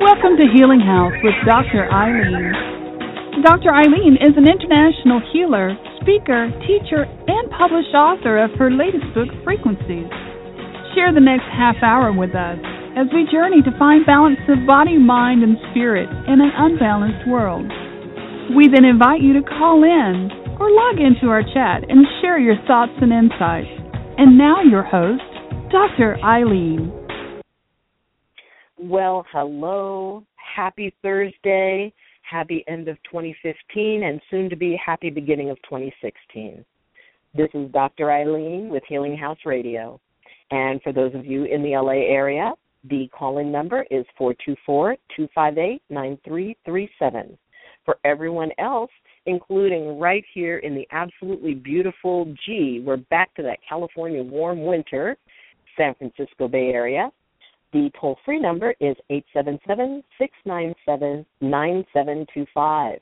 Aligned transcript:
Welcome 0.00 0.40
to 0.40 0.48
Healing 0.48 0.80
House 0.80 1.12
with 1.20 1.36
Dr. 1.44 1.84
Ayleen. 1.84 3.44
Dr. 3.44 3.68
Ayleen 3.68 4.16
is 4.16 4.32
an 4.32 4.48
international 4.48 5.20
healer, 5.28 5.76
speaker, 6.00 6.48
teacher, 6.64 7.04
and 7.04 7.44
published 7.52 7.92
author 7.92 8.40
of 8.40 8.48
her 8.56 8.72
latest 8.72 9.04
book, 9.12 9.28
Frequencies. 9.44 10.08
Share 10.96 11.12
the 11.12 11.20
next 11.20 11.44
half 11.52 11.76
hour 11.84 12.16
with 12.16 12.32
us 12.32 12.56
as 12.96 13.12
we 13.12 13.28
journey 13.28 13.60
to 13.60 13.76
find 13.76 14.08
balance 14.08 14.40
of 14.48 14.64
body, 14.64 14.96
mind, 14.96 15.44
and 15.44 15.60
spirit 15.68 16.08
in 16.24 16.40
an 16.40 16.52
unbalanced 16.56 17.28
world. 17.28 17.68
We 18.56 18.72
then 18.72 18.88
invite 18.88 19.20
you 19.20 19.36
to 19.36 19.44
call 19.44 19.84
in 19.84 20.32
or 20.56 20.72
log 20.72 20.96
into 20.96 21.28
our 21.28 21.44
chat 21.44 21.84
and 21.92 22.08
share 22.24 22.40
your 22.40 22.56
thoughts 22.64 22.96
and 23.04 23.12
insights. 23.12 23.68
And 24.16 24.40
now, 24.40 24.64
your 24.64 24.82
host, 24.82 25.28
Dr. 25.68 26.16
Ayleen. 26.24 26.99
Well, 28.82 29.26
hello. 29.30 30.24
Happy 30.36 30.94
Thursday. 31.02 31.92
Happy 32.22 32.64
end 32.66 32.88
of 32.88 32.96
2015 33.02 34.04
and 34.04 34.22
soon 34.30 34.48
to 34.48 34.56
be 34.56 34.74
happy 34.82 35.10
beginning 35.10 35.50
of 35.50 35.58
2016. 35.64 36.64
This 37.34 37.50
is 37.52 37.70
Dr. 37.72 38.06
Ayleen 38.06 38.70
with 38.70 38.82
Healing 38.88 39.18
House 39.18 39.36
Radio. 39.44 40.00
And 40.50 40.80
for 40.80 40.94
those 40.94 41.14
of 41.14 41.26
you 41.26 41.44
in 41.44 41.62
the 41.62 41.76
LA 41.76 42.08
area, 42.10 42.54
the 42.88 43.06
calling 43.08 43.52
number 43.52 43.84
is 43.90 44.06
424 44.16 44.96
258 45.14 45.82
9337. 45.90 47.36
For 47.84 47.98
everyone 48.06 48.50
else, 48.58 48.90
including 49.26 49.98
right 49.98 50.24
here 50.32 50.56
in 50.58 50.74
the 50.74 50.88
absolutely 50.90 51.52
beautiful 51.52 52.34
G, 52.46 52.82
we're 52.82 52.96
back 52.96 53.34
to 53.34 53.42
that 53.42 53.58
California 53.68 54.22
warm 54.22 54.64
winter, 54.64 55.18
San 55.76 55.94
Francisco 55.96 56.48
Bay 56.48 56.70
Area. 56.70 57.10
The 57.72 57.90
toll 58.00 58.18
free 58.24 58.40
number 58.40 58.74
is 58.80 58.96
877 59.10 60.02
697 60.18 61.26
9725. 61.40 63.00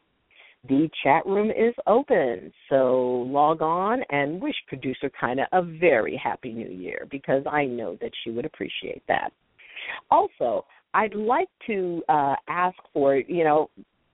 The 0.68 0.90
chat 1.02 1.24
room 1.24 1.50
is 1.50 1.74
open, 1.86 2.52
so 2.68 3.24
log 3.28 3.62
on 3.62 4.02
and 4.10 4.42
wish 4.42 4.56
producer 4.66 5.10
Kinda 5.18 5.46
a 5.52 5.62
very 5.62 6.16
happy 6.16 6.52
new 6.52 6.68
year 6.68 7.06
because 7.10 7.42
I 7.46 7.64
know 7.64 7.96
that 8.00 8.10
she 8.22 8.30
would 8.30 8.44
appreciate 8.44 9.02
that. 9.08 9.32
Also, 10.10 10.66
I'd 10.92 11.14
like 11.14 11.48
to 11.68 12.02
uh, 12.08 12.34
ask 12.48 12.76
for, 12.92 13.16
you 13.16 13.44
know, 13.44 13.70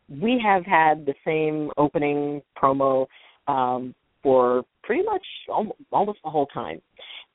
we 0.09 0.41
have 0.45 0.65
had 0.67 1.07
the 1.07 1.15
same 1.25 1.71
opening 1.77 2.43
promo 2.57 3.07
um, 3.49 3.95
for 4.23 4.65
pretty 4.83 5.03
much 5.03 5.25
almost 5.91 6.19
the 6.23 6.31
whole 6.31 6.47
time. 6.47 6.81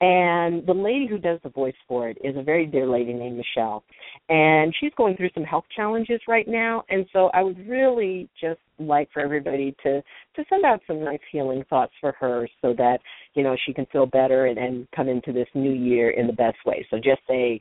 And 0.02 0.66
the 0.66 0.74
lady 0.74 1.08
who 1.08 1.18
does 1.18 1.40
the 1.44 1.50
voice 1.50 1.76
for 1.86 2.08
it 2.08 2.18
is 2.24 2.38
a 2.38 2.42
very 2.42 2.66
dear 2.66 2.88
lady 2.88 3.12
named 3.12 3.38
Michelle. 3.38 3.84
And 4.30 4.74
she's 4.80 4.94
going 4.96 5.18
through 5.18 5.32
some 5.34 5.44
health 5.44 5.66
challenges 5.76 6.22
right 6.26 6.48
now. 6.48 6.84
And 6.90 7.06
so 7.12 7.30
I 7.34 7.44
would 7.44 7.68
really 7.68 8.30
just 8.40 8.60
like 8.80 9.10
for 9.12 9.22
everybody 9.22 9.76
to 9.84 10.02
to 10.36 10.46
send 10.50 10.64
out 10.64 10.80
some 10.88 11.04
nice 11.04 11.20
healing 11.32 11.66
thoughts 11.70 11.92
for 12.00 12.14
her 12.14 12.48
so 12.62 12.74
that, 12.78 13.00
you 13.34 13.44
know, 13.44 13.58
she 13.66 13.74
can 13.74 13.86
feel 13.88 14.06
better 14.06 14.46
and, 14.46 14.58
and 14.58 14.88
come 14.96 15.10
into 15.10 15.34
this 15.34 15.48
new 15.54 15.74
year 15.74 16.12
in 16.12 16.28
the 16.28 16.34
best 16.34 16.58
way. 16.66 16.88
So 16.90 16.98
just 16.98 17.22
say, 17.28 17.60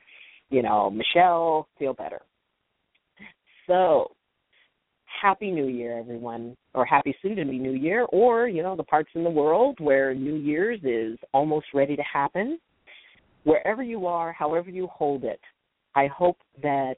you 0.48 0.62
know, 0.62 0.90
Michelle, 0.90 1.66
feel 1.76 1.92
better. 1.92 2.20
So 3.66 4.12
happy 5.20 5.50
new 5.50 5.66
year 5.66 5.98
everyone 5.98 6.56
or 6.74 6.84
happy 6.84 7.14
soon 7.22 7.36
to 7.36 7.44
be 7.44 7.58
new 7.58 7.72
year 7.72 8.04
or 8.12 8.46
you 8.48 8.62
know 8.62 8.76
the 8.76 8.82
parts 8.82 9.10
in 9.14 9.24
the 9.24 9.30
world 9.30 9.78
where 9.80 10.14
new 10.14 10.36
year's 10.36 10.80
is 10.84 11.18
almost 11.32 11.66
ready 11.74 11.96
to 11.96 12.02
happen. 12.02 12.58
Wherever 13.44 13.82
you 13.82 14.06
are 14.06 14.32
however 14.32 14.70
you 14.70 14.86
hold 14.88 15.24
it 15.24 15.40
i 15.94 16.06
hope 16.06 16.36
that 16.62 16.96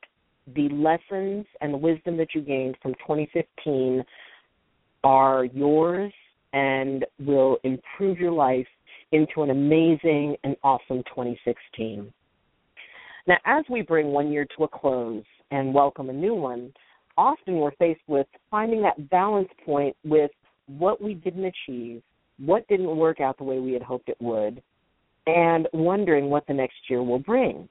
the 0.57 0.69
lessons 0.71 1.47
and 1.61 1.73
the 1.73 1.79
wisdom 1.79 2.17
that 2.17 2.35
you 2.35 2.41
gained 2.41 2.77
from 2.83 2.95
2015 2.95 4.03
are 5.05 5.45
yours 5.45 6.13
and 6.53 7.07
will 7.25 7.59
improve 7.63 8.19
your 8.19 8.33
life 8.33 8.67
into 9.13 9.43
an 9.43 9.51
amazing 9.51 10.37
and 10.45 10.57
awesome 10.65 11.03
2016 11.05 12.13
now 13.29 13.37
as 13.45 13.65
we 13.71 13.83
bring 13.83 14.09
one 14.09 14.33
year 14.33 14.47
to 14.57 14.65
a 14.65 14.69
close 14.69 15.25
and 15.51 15.73
welcome 15.73 16.11
a 16.11 16.13
new 16.13 16.35
one 16.35 16.73
often 17.21 17.57
we're 17.57 17.71
faced 17.73 18.01
with 18.07 18.27
finding 18.51 18.81
that 18.83 19.11
balance 19.11 19.51
point 19.67 19.95
with 20.05 20.31
what 20.67 21.03
we 21.03 21.13
didn't 21.13 21.45
achieve, 21.45 22.03
what 22.39 22.67
didn't 22.69 22.97
work 22.97 23.21
out 23.21 23.37
the 23.37 23.45
way 23.45 23.59
we 23.59 23.73
had 23.73 23.83
hoped 23.83 24.09
it 24.09 24.17
would, 24.21 24.63
and 25.27 25.69
wondering 25.75 26.31
what 26.31 26.47
the 26.47 26.55
next 26.55 26.79
year 26.89 27.03
will 27.03 27.19
bring. 27.19 27.69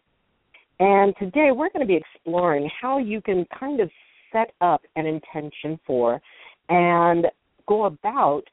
And 0.80 1.16
today 1.18 1.50
we're 1.52 1.72
going 1.72 1.82
to 1.82 1.86
be 1.86 1.96
exploring 1.98 2.70
how 2.80 3.00
you 3.00 3.22
can 3.22 3.46
kind 3.60 3.80
of 3.80 3.90
set 4.32 4.52
up 4.62 4.82
an 4.96 5.08
intention 5.08 5.80
for 5.86 6.22
and 6.70 7.26
go 7.68 7.86
about 7.86 8.44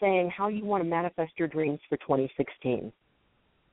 saying 0.00 0.30
how 0.30 0.46
you 0.46 0.64
want 0.64 0.84
to 0.84 0.88
manifest 0.88 1.32
your 1.36 1.48
dreams 1.48 1.80
for 1.88 1.96
2016. 1.96 2.92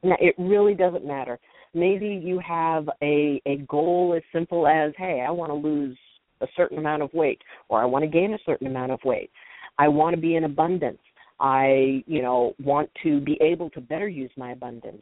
Now, 0.03 0.15
it 0.19 0.33
really 0.39 0.73
doesn't 0.73 1.05
matter. 1.05 1.37
Maybe 1.75 2.07
you 2.07 2.39
have 2.39 2.89
a, 3.03 3.39
a 3.45 3.57
goal 3.69 4.15
as 4.17 4.23
simple 4.33 4.65
as, 4.65 4.93
hey, 4.97 5.23
I 5.25 5.29
want 5.29 5.51
to 5.51 5.55
lose 5.55 5.95
a 6.41 6.47
certain 6.55 6.77
amount 6.77 7.01
of 7.01 7.13
weight 7.13 7.41
or 7.69 7.81
I 7.81 7.85
want 7.85 8.03
to 8.03 8.09
gain 8.09 8.33
a 8.33 8.39
certain 8.45 8.67
amount 8.67 8.91
of 8.91 8.99
weight. 9.03 9.29
I 9.77 9.87
want 9.87 10.15
to 10.15 10.21
be 10.21 10.35
in 10.35 10.43
abundance. 10.43 10.99
I, 11.39 12.03
you 12.05 12.21
know, 12.21 12.53
want 12.63 12.89
to 13.03 13.19
be 13.19 13.37
able 13.41 13.69
to 13.71 13.81
better 13.81 14.07
use 14.07 14.29
my 14.37 14.51
abundance. 14.51 15.01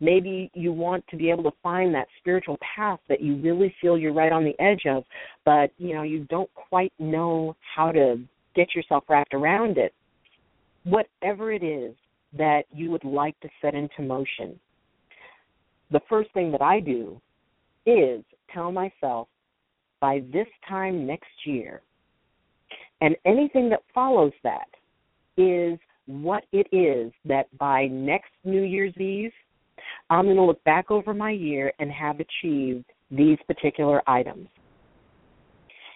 Maybe 0.00 0.50
you 0.54 0.72
want 0.72 1.04
to 1.08 1.16
be 1.16 1.30
able 1.30 1.44
to 1.44 1.52
find 1.62 1.94
that 1.94 2.08
spiritual 2.18 2.58
path 2.76 3.00
that 3.08 3.20
you 3.20 3.36
really 3.36 3.74
feel 3.80 3.96
you're 3.96 4.12
right 4.12 4.32
on 4.32 4.44
the 4.44 4.58
edge 4.60 4.82
of, 4.86 5.04
but 5.44 5.70
you 5.78 5.94
know, 5.94 6.02
you 6.02 6.24
don't 6.30 6.52
quite 6.54 6.92
know 6.98 7.54
how 7.76 7.92
to 7.92 8.18
get 8.56 8.74
yourself 8.74 9.04
wrapped 9.08 9.34
around 9.34 9.78
it. 9.78 9.94
Whatever 10.84 11.52
it 11.52 11.62
is 11.62 11.94
that 12.36 12.64
you 12.72 12.90
would 12.90 13.04
like 13.04 13.38
to 13.40 13.48
set 13.62 13.74
into 13.74 14.02
motion, 14.02 14.58
the 15.90 16.00
first 16.08 16.32
thing 16.32 16.50
that 16.52 16.62
I 16.62 16.80
do 16.80 17.20
is 17.86 18.24
tell 18.52 18.72
myself 18.72 19.28
by 20.04 20.22
this 20.34 20.46
time 20.68 21.06
next 21.06 21.32
year. 21.46 21.80
And 23.00 23.16
anything 23.24 23.70
that 23.70 23.80
follows 23.94 24.32
that 24.42 24.68
is 25.38 25.78
what 26.04 26.44
it 26.52 26.66
is 26.72 27.10
that 27.24 27.46
by 27.56 27.86
next 27.86 28.28
New 28.44 28.64
Year's 28.64 28.94
Eve, 28.98 29.32
I'm 30.10 30.26
going 30.26 30.36
to 30.36 30.42
look 30.42 30.62
back 30.64 30.90
over 30.90 31.14
my 31.14 31.30
year 31.30 31.72
and 31.78 31.90
have 31.90 32.16
achieved 32.20 32.84
these 33.10 33.38
particular 33.46 34.02
items. 34.06 34.46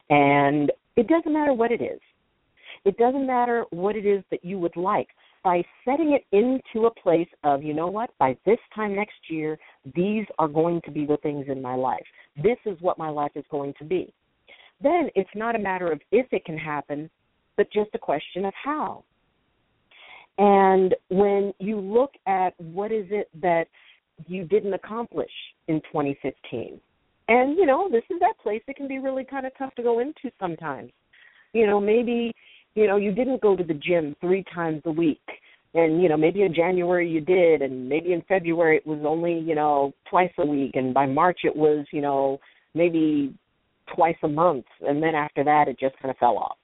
And 0.08 0.72
it 0.96 1.06
doesn't 1.06 1.34
matter 1.34 1.52
what 1.52 1.70
it 1.70 1.82
is. 1.82 2.00
It 2.86 2.96
doesn't 2.96 3.26
matter 3.26 3.66
what 3.68 3.94
it 3.94 4.06
is 4.06 4.24
that 4.30 4.42
you 4.42 4.58
would 4.58 4.76
like. 4.76 5.08
By 5.44 5.62
setting 5.84 6.18
it 6.18 6.24
into 6.34 6.86
a 6.86 6.94
place 7.02 7.28
of, 7.44 7.62
you 7.62 7.74
know 7.74 7.88
what, 7.88 8.08
by 8.18 8.38
this 8.46 8.58
time 8.74 8.96
next 8.96 9.18
year, 9.28 9.58
these 9.94 10.24
are 10.38 10.48
going 10.48 10.80
to 10.86 10.90
be 10.90 11.04
the 11.04 11.18
things 11.18 11.44
in 11.50 11.60
my 11.60 11.74
life 11.74 12.06
this 12.42 12.58
is 12.66 12.76
what 12.80 12.98
my 12.98 13.08
life 13.08 13.32
is 13.34 13.44
going 13.50 13.74
to 13.78 13.84
be. 13.84 14.12
Then 14.80 15.10
it's 15.14 15.30
not 15.34 15.56
a 15.56 15.58
matter 15.58 15.90
of 15.90 16.00
if 16.12 16.26
it 16.32 16.44
can 16.44 16.56
happen, 16.56 17.10
but 17.56 17.72
just 17.72 17.90
a 17.94 17.98
question 17.98 18.44
of 18.44 18.54
how. 18.62 19.04
And 20.38 20.94
when 21.10 21.52
you 21.58 21.80
look 21.80 22.12
at 22.26 22.58
what 22.58 22.92
is 22.92 23.06
it 23.10 23.28
that 23.40 23.66
you 24.26 24.44
didn't 24.44 24.74
accomplish 24.74 25.30
in 25.66 25.80
2015, 25.92 26.80
and 27.28 27.58
you 27.58 27.66
know, 27.66 27.88
this 27.90 28.04
is 28.08 28.20
that 28.20 28.38
place 28.42 28.62
that 28.66 28.76
can 28.76 28.88
be 28.88 28.98
really 28.98 29.24
kind 29.24 29.46
of 29.46 29.52
tough 29.58 29.74
to 29.74 29.82
go 29.82 29.98
into 29.98 30.30
sometimes. 30.40 30.92
You 31.52 31.66
know, 31.66 31.80
maybe 31.80 32.32
you 32.74 32.86
know 32.86 32.96
you 32.96 33.12
didn't 33.12 33.42
go 33.42 33.56
to 33.56 33.64
the 33.64 33.74
gym 33.74 34.14
three 34.20 34.44
times 34.54 34.82
a 34.86 34.92
week 34.92 35.20
and 35.74 36.02
you 36.02 36.08
know 36.08 36.16
maybe 36.16 36.42
in 36.42 36.54
January 36.54 37.08
you 37.08 37.20
did 37.20 37.62
and 37.62 37.88
maybe 37.88 38.12
in 38.12 38.22
February 38.28 38.76
it 38.76 38.86
was 38.86 39.00
only 39.04 39.38
you 39.38 39.54
know 39.54 39.92
twice 40.08 40.32
a 40.38 40.46
week 40.46 40.72
and 40.74 40.94
by 40.94 41.06
March 41.06 41.40
it 41.44 41.54
was 41.54 41.86
you 41.92 42.00
know 42.00 42.38
maybe 42.74 43.34
twice 43.94 44.16
a 44.22 44.28
month 44.28 44.64
and 44.86 45.02
then 45.02 45.14
after 45.14 45.44
that 45.44 45.68
it 45.68 45.78
just 45.78 45.96
kind 46.00 46.10
of 46.10 46.16
fell 46.18 46.38
off. 46.38 46.56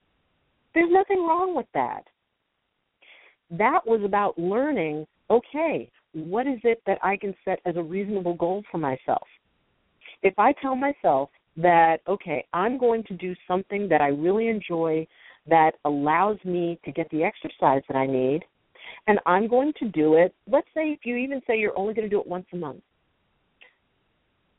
There's 0.74 0.90
nothing 0.90 1.18
wrong 1.18 1.54
with 1.54 1.66
that. 1.74 2.04
That 3.50 3.80
was 3.86 4.00
about 4.04 4.38
learning 4.38 5.06
okay 5.30 5.90
what 6.12 6.46
is 6.46 6.60
it 6.62 6.80
that 6.86 6.98
I 7.02 7.16
can 7.16 7.34
set 7.44 7.58
as 7.66 7.76
a 7.76 7.82
reasonable 7.82 8.34
goal 8.34 8.62
for 8.70 8.78
myself? 8.78 9.26
If 10.22 10.38
I 10.38 10.52
tell 10.62 10.76
myself 10.76 11.30
that 11.56 11.98
okay 12.08 12.44
I'm 12.52 12.78
going 12.78 13.04
to 13.04 13.14
do 13.14 13.34
something 13.46 13.88
that 13.88 14.00
I 14.00 14.08
really 14.08 14.48
enjoy 14.48 15.06
that 15.46 15.72
allows 15.84 16.38
me 16.44 16.80
to 16.86 16.90
get 16.90 17.08
the 17.10 17.22
exercise 17.22 17.82
that 17.88 17.96
I 17.96 18.06
need 18.06 18.40
and 19.06 19.18
I'm 19.26 19.48
going 19.48 19.72
to 19.78 19.88
do 19.88 20.14
it. 20.14 20.34
Let's 20.50 20.68
say 20.74 20.88
if 20.88 21.00
you 21.04 21.16
even 21.16 21.40
say 21.46 21.58
you're 21.58 21.78
only 21.78 21.94
going 21.94 22.08
to 22.08 22.14
do 22.14 22.20
it 22.20 22.26
once 22.26 22.46
a 22.52 22.56
month. 22.56 22.82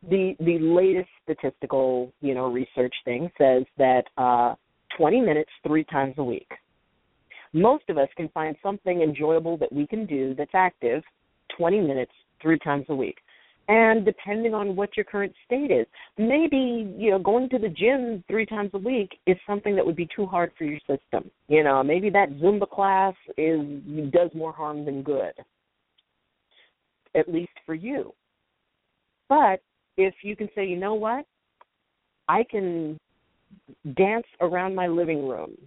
The 0.09 0.36
the 0.39 0.59
latest 0.59 1.09
statistical 1.24 2.12
you 2.21 2.36
know 2.36 2.51
research 2.51 2.94
thing 3.06 3.31
says 3.38 3.63
that 3.77 4.03
uh, 4.18 4.53
20 4.97 5.21
minutes 5.21 5.50
three 5.65 5.83
times 5.86 6.15
a 6.18 6.24
week. 6.24 6.50
Most 7.53 7.86
of 7.89 7.97
us 7.97 8.09
can 8.15 8.30
find 8.30 8.56
something 8.62 9.01
enjoyable 9.01 9.57
that 9.57 9.71
we 9.71 9.88
can 9.88 10.06
do 10.06 10.36
that's 10.36 10.51
active 10.53 11.01
20 11.57 11.81
minutes 11.81 12.12
three 12.41 12.59
times 12.59 12.86
a 12.89 12.95
week. 12.95 13.18
And 13.67 14.06
depending 14.06 14.53
on 14.53 14.75
what 14.75 14.95
your 14.95 15.06
current 15.06 15.33
state 15.45 15.71
is, 15.71 15.88
maybe, 16.19 16.94
you 16.97 17.09
know, 17.09 17.19
going 17.19 17.50
to 17.50 17.57
the 17.57 17.69
gym 17.69 18.23
three 18.27 18.45
times 18.45 18.69
a 18.73 18.77
week 18.77 19.17
is 19.25 19.38
something 19.47 19.75
that 19.75 19.85
would 19.85 19.95
be 19.95 20.07
too 20.15 20.27
hard 20.27 20.51
for 20.57 20.65
your 20.65 20.79
system. 20.81 21.31
You 21.47 21.63
know, 21.63 21.81
maybe 21.81 22.12
that 22.12 22.29
Zumba 22.33 22.69
class 22.69 23.15
is 23.38 23.59
does 24.12 24.29
more 24.35 24.53
harm 24.53 24.85
than 24.85 25.01
good. 25.01 25.33
At 27.15 27.27
least 27.27 27.53
for 27.65 27.73
you. 27.73 28.13
But 29.29 29.62
if 29.97 30.13
you 30.21 30.35
can 30.35 30.50
say, 30.53 30.67
you 30.67 30.77
know 30.77 30.94
what? 30.94 31.25
I 32.27 32.44
can 32.44 33.00
dance 33.97 34.27
around 34.41 34.75
my 34.75 34.88
living 34.88 35.27
room 35.27 35.57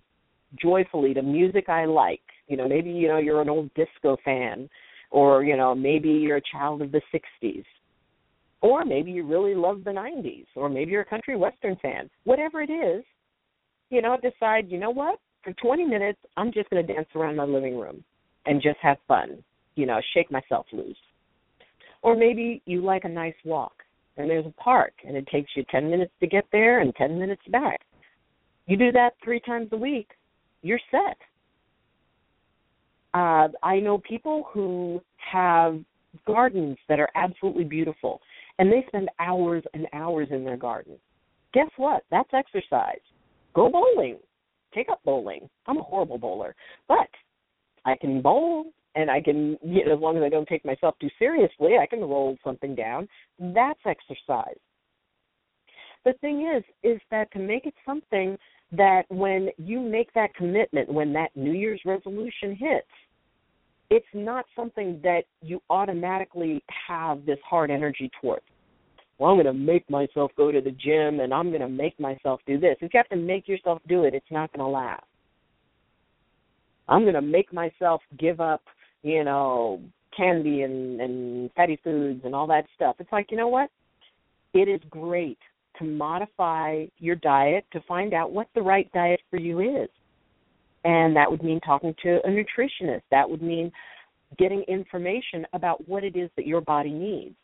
joyfully 0.62 1.14
to 1.14 1.22
music 1.22 1.68
I 1.68 1.84
like. 1.84 2.22
You 2.46 2.56
know, 2.56 2.68
maybe 2.68 2.90
you 2.90 3.08
know 3.08 3.18
you're 3.18 3.42
an 3.42 3.48
old 3.48 3.70
disco 3.74 4.16
fan 4.24 4.68
or 5.10 5.42
you 5.42 5.56
know 5.56 5.74
maybe 5.74 6.10
you're 6.10 6.36
a 6.36 6.42
child 6.52 6.82
of 6.82 6.92
the 6.92 7.00
60s 7.12 7.64
or 8.60 8.84
maybe 8.84 9.10
you 9.10 9.26
really 9.26 9.54
love 9.54 9.84
the 9.84 9.90
90s 9.90 10.46
or 10.56 10.68
maybe 10.68 10.92
you're 10.92 11.02
a 11.02 11.06
country 11.06 11.36
western 11.36 11.76
fan. 11.76 12.10
Whatever 12.24 12.62
it 12.62 12.70
is, 12.70 13.04
you 13.90 14.02
know, 14.02 14.16
decide, 14.20 14.70
you 14.70 14.78
know 14.78 14.90
what? 14.90 15.18
For 15.42 15.52
20 15.52 15.84
minutes, 15.84 16.18
I'm 16.36 16.52
just 16.52 16.68
going 16.70 16.84
to 16.84 16.92
dance 16.92 17.08
around 17.14 17.36
my 17.36 17.44
living 17.44 17.78
room 17.78 18.02
and 18.46 18.60
just 18.60 18.78
have 18.82 18.98
fun. 19.06 19.42
You 19.76 19.86
know, 19.86 20.00
shake 20.14 20.30
myself 20.30 20.66
loose. 20.72 20.96
Or 22.02 22.16
maybe 22.16 22.62
you 22.66 22.82
like 22.82 23.04
a 23.04 23.08
nice 23.08 23.34
walk 23.44 23.72
and 24.16 24.28
there's 24.28 24.46
a 24.46 24.62
park 24.62 24.92
and 25.06 25.16
it 25.16 25.26
takes 25.28 25.50
you 25.56 25.64
10 25.70 25.88
minutes 25.88 26.12
to 26.20 26.26
get 26.26 26.44
there 26.52 26.80
and 26.80 26.94
10 26.96 27.18
minutes 27.18 27.42
back. 27.50 27.80
You 28.66 28.76
do 28.76 28.92
that 28.92 29.10
3 29.24 29.40
times 29.40 29.68
a 29.72 29.76
week, 29.76 30.08
you're 30.62 30.80
set. 30.90 31.16
Uh, 33.14 33.48
I 33.62 33.80
know 33.80 33.98
people 33.98 34.48
who 34.52 35.00
have 35.16 35.80
gardens 36.26 36.76
that 36.88 37.00
are 37.00 37.08
absolutely 37.14 37.64
beautiful, 37.64 38.20
and 38.58 38.70
they 38.70 38.84
spend 38.88 39.08
hours 39.18 39.62
and 39.74 39.86
hours 39.92 40.28
in 40.30 40.44
their 40.44 40.56
garden. 40.56 40.96
Guess 41.54 41.70
what? 41.76 42.04
That's 42.10 42.28
exercise. 42.32 43.00
Go 43.54 43.70
bowling. 43.70 44.18
Take 44.74 44.88
up 44.90 45.00
bowling. 45.04 45.48
I'm 45.66 45.78
a 45.78 45.82
horrible 45.82 46.18
bowler, 46.18 46.54
but 46.88 47.08
I 47.84 47.96
can 47.96 48.20
bowl 48.20 48.66
and 48.94 49.10
I 49.10 49.20
can, 49.20 49.56
you 49.62 49.84
know, 49.84 49.94
as 49.94 50.00
long 50.00 50.16
as 50.16 50.22
I 50.22 50.28
don't 50.28 50.48
take 50.48 50.64
myself 50.64 50.96
too 51.00 51.08
seriously, 51.18 51.76
I 51.80 51.86
can 51.86 52.00
roll 52.00 52.36
something 52.44 52.74
down. 52.74 53.08
That's 53.38 53.80
exercise. 53.86 54.58
The 56.04 56.14
thing 56.20 56.50
is, 56.54 56.64
is 56.82 57.00
that 57.10 57.30
to 57.32 57.38
make 57.38 57.66
it 57.66 57.74
something 57.86 58.36
that 58.72 59.02
when 59.08 59.50
you 59.56 59.80
make 59.80 60.12
that 60.14 60.34
commitment, 60.34 60.92
when 60.92 61.12
that 61.14 61.30
New 61.34 61.52
Year's 61.52 61.80
resolution 61.84 62.54
hits, 62.54 62.86
it's 63.90 64.06
not 64.12 64.44
something 64.54 65.00
that 65.02 65.22
you 65.40 65.60
automatically 65.70 66.62
have 66.86 67.24
this 67.24 67.38
hard 67.48 67.70
energy 67.70 68.10
towards. 68.20 68.44
Well, 69.18 69.30
I'm 69.30 69.36
going 69.36 69.46
to 69.46 69.52
make 69.52 69.88
myself 69.90 70.30
go 70.36 70.52
to 70.52 70.60
the 70.60 70.70
gym 70.70 71.20
and 71.20 71.34
I'm 71.34 71.48
going 71.48 71.62
to 71.62 71.68
make 71.68 71.98
myself 71.98 72.40
do 72.46 72.58
this. 72.58 72.76
If 72.80 72.92
you 72.92 72.98
have 72.98 73.08
to 73.08 73.16
make 73.16 73.48
yourself 73.48 73.80
do 73.88 74.04
it, 74.04 74.14
it's 74.14 74.30
not 74.30 74.52
going 74.52 74.64
to 74.64 74.70
last. 74.70 75.02
I'm 76.88 77.02
going 77.02 77.14
to 77.14 77.22
make 77.22 77.52
myself 77.52 78.00
give 78.18 78.40
up, 78.40 78.62
you 79.02 79.24
know, 79.24 79.80
candy 80.16 80.62
and 80.62 81.00
and 81.00 81.50
fatty 81.52 81.78
foods 81.82 82.22
and 82.24 82.34
all 82.34 82.46
that 82.46 82.64
stuff. 82.74 82.96
It's 82.98 83.12
like, 83.12 83.30
you 83.30 83.36
know 83.36 83.48
what? 83.48 83.70
It 84.54 84.68
is 84.68 84.80
great 84.88 85.38
to 85.78 85.84
modify 85.84 86.86
your 86.98 87.16
diet 87.16 87.64
to 87.72 87.80
find 87.82 88.14
out 88.14 88.32
what 88.32 88.48
the 88.54 88.62
right 88.62 88.90
diet 88.92 89.20
for 89.30 89.38
you 89.38 89.60
is. 89.60 89.88
And 90.84 91.14
that 91.16 91.30
would 91.30 91.42
mean 91.42 91.60
talking 91.60 91.94
to 92.02 92.18
a 92.24 92.28
nutritionist. 92.28 93.02
That 93.10 93.28
would 93.28 93.42
mean 93.42 93.70
getting 94.38 94.62
information 94.68 95.46
about 95.52 95.86
what 95.88 96.04
it 96.04 96.16
is 96.16 96.30
that 96.36 96.46
your 96.46 96.60
body 96.60 96.92
needs. 96.92 97.34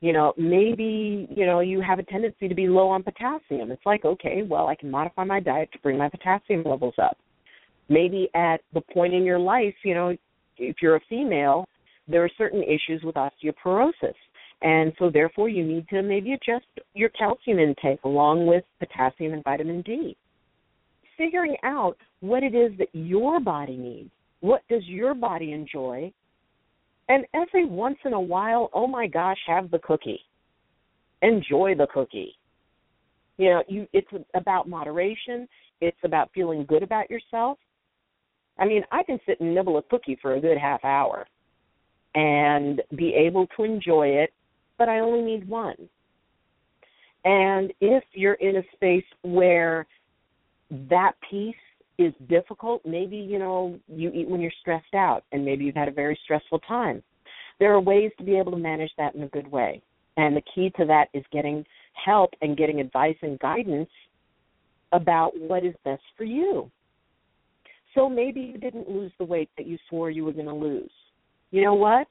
You 0.00 0.12
know, 0.12 0.34
maybe, 0.36 1.26
you 1.34 1.46
know, 1.46 1.60
you 1.60 1.80
have 1.80 1.98
a 1.98 2.02
tendency 2.02 2.48
to 2.48 2.54
be 2.54 2.68
low 2.68 2.88
on 2.88 3.02
potassium. 3.02 3.70
It's 3.70 3.86
like, 3.86 4.04
okay, 4.04 4.42
well, 4.42 4.68
I 4.68 4.74
can 4.74 4.90
modify 4.90 5.24
my 5.24 5.40
diet 5.40 5.70
to 5.72 5.78
bring 5.78 5.96
my 5.96 6.08
potassium 6.08 6.64
levels 6.64 6.94
up. 7.02 7.16
Maybe 7.88 8.28
at 8.34 8.60
the 8.74 8.80
point 8.80 9.14
in 9.14 9.24
your 9.24 9.38
life, 9.38 9.74
you 9.84 9.94
know, 9.94 10.16
if 10.58 10.76
you're 10.82 10.96
a 10.96 11.00
female, 11.08 11.66
there 12.08 12.22
are 12.24 12.30
certain 12.36 12.62
issues 12.62 13.02
with 13.02 13.16
osteoporosis 13.16 14.14
and 14.62 14.92
so, 14.98 15.10
therefore, 15.10 15.48
you 15.48 15.64
need 15.64 15.88
to 15.88 16.02
maybe 16.02 16.32
adjust 16.32 16.66
your 16.94 17.10
calcium 17.10 17.58
intake 17.58 18.02
along 18.04 18.46
with 18.46 18.64
potassium 18.78 19.34
and 19.34 19.44
vitamin 19.44 19.82
D. 19.82 20.16
Figuring 21.18 21.56
out 21.62 21.98
what 22.20 22.42
it 22.42 22.54
is 22.54 22.72
that 22.78 22.88
your 22.92 23.40
body 23.40 23.76
needs. 23.76 24.10
What 24.40 24.62
does 24.68 24.84
your 24.86 25.14
body 25.14 25.52
enjoy? 25.52 26.12
And 27.08 27.24
every 27.34 27.64
once 27.64 27.98
in 28.04 28.12
a 28.12 28.20
while, 28.20 28.70
oh 28.72 28.86
my 28.86 29.06
gosh, 29.06 29.38
have 29.46 29.70
the 29.70 29.78
cookie. 29.78 30.20
Enjoy 31.22 31.74
the 31.74 31.86
cookie. 31.92 32.34
You 33.38 33.50
know, 33.50 33.62
you 33.68 33.86
it's 33.92 34.08
about 34.34 34.68
moderation. 34.68 35.46
It's 35.80 35.98
about 36.04 36.30
feeling 36.34 36.64
good 36.66 36.82
about 36.82 37.10
yourself. 37.10 37.58
I 38.58 38.66
mean, 38.66 38.82
I 38.90 39.02
can 39.02 39.20
sit 39.26 39.40
and 39.40 39.54
nibble 39.54 39.78
a 39.78 39.82
cookie 39.82 40.18
for 40.20 40.34
a 40.34 40.40
good 40.40 40.56
half 40.56 40.84
hour 40.84 41.26
and 42.14 42.80
be 42.96 43.12
able 43.14 43.46
to 43.56 43.64
enjoy 43.64 44.08
it 44.08 44.32
but 44.78 44.88
I 44.88 45.00
only 45.00 45.22
need 45.22 45.48
one. 45.48 45.88
And 47.24 47.72
if 47.80 48.04
you're 48.12 48.34
in 48.34 48.56
a 48.56 48.62
space 48.74 49.04
where 49.22 49.86
that 50.70 51.12
piece 51.28 51.54
is 51.98 52.12
difficult, 52.28 52.84
maybe, 52.84 53.16
you 53.16 53.38
know, 53.38 53.78
you 53.88 54.10
eat 54.12 54.28
when 54.28 54.40
you're 54.40 54.52
stressed 54.60 54.94
out 54.94 55.24
and 55.32 55.44
maybe 55.44 55.64
you've 55.64 55.74
had 55.74 55.88
a 55.88 55.92
very 55.92 56.18
stressful 56.24 56.58
time. 56.60 57.02
There 57.58 57.72
are 57.72 57.80
ways 57.80 58.10
to 58.18 58.24
be 58.24 58.36
able 58.36 58.52
to 58.52 58.58
manage 58.58 58.90
that 58.98 59.14
in 59.14 59.22
a 59.22 59.28
good 59.28 59.50
way. 59.50 59.82
And 60.16 60.36
the 60.36 60.42
key 60.54 60.70
to 60.76 60.84
that 60.86 61.08
is 61.14 61.24
getting 61.32 61.64
help 62.04 62.30
and 62.42 62.56
getting 62.56 62.80
advice 62.80 63.16
and 63.22 63.38
guidance 63.38 63.88
about 64.92 65.32
what 65.38 65.64
is 65.64 65.74
best 65.84 66.02
for 66.16 66.24
you. 66.24 66.70
So 67.94 68.08
maybe 68.08 68.40
you 68.40 68.58
didn't 68.58 68.90
lose 68.90 69.12
the 69.18 69.24
weight 69.24 69.48
that 69.56 69.66
you 69.66 69.78
swore 69.88 70.10
you 70.10 70.24
were 70.24 70.32
going 70.32 70.46
to 70.46 70.54
lose. 70.54 70.90
You 71.50 71.62
know 71.62 71.74
what? 71.74 72.06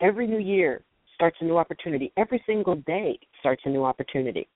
Every 0.00 0.26
new 0.26 0.38
year, 0.38 0.82
starts 1.18 1.36
a 1.40 1.44
new 1.44 1.58
opportunity. 1.58 2.12
Every 2.16 2.40
single 2.46 2.76
day 2.76 3.18
starts 3.40 3.62
a 3.64 3.68
new 3.68 3.84
opportunity. 3.84 4.46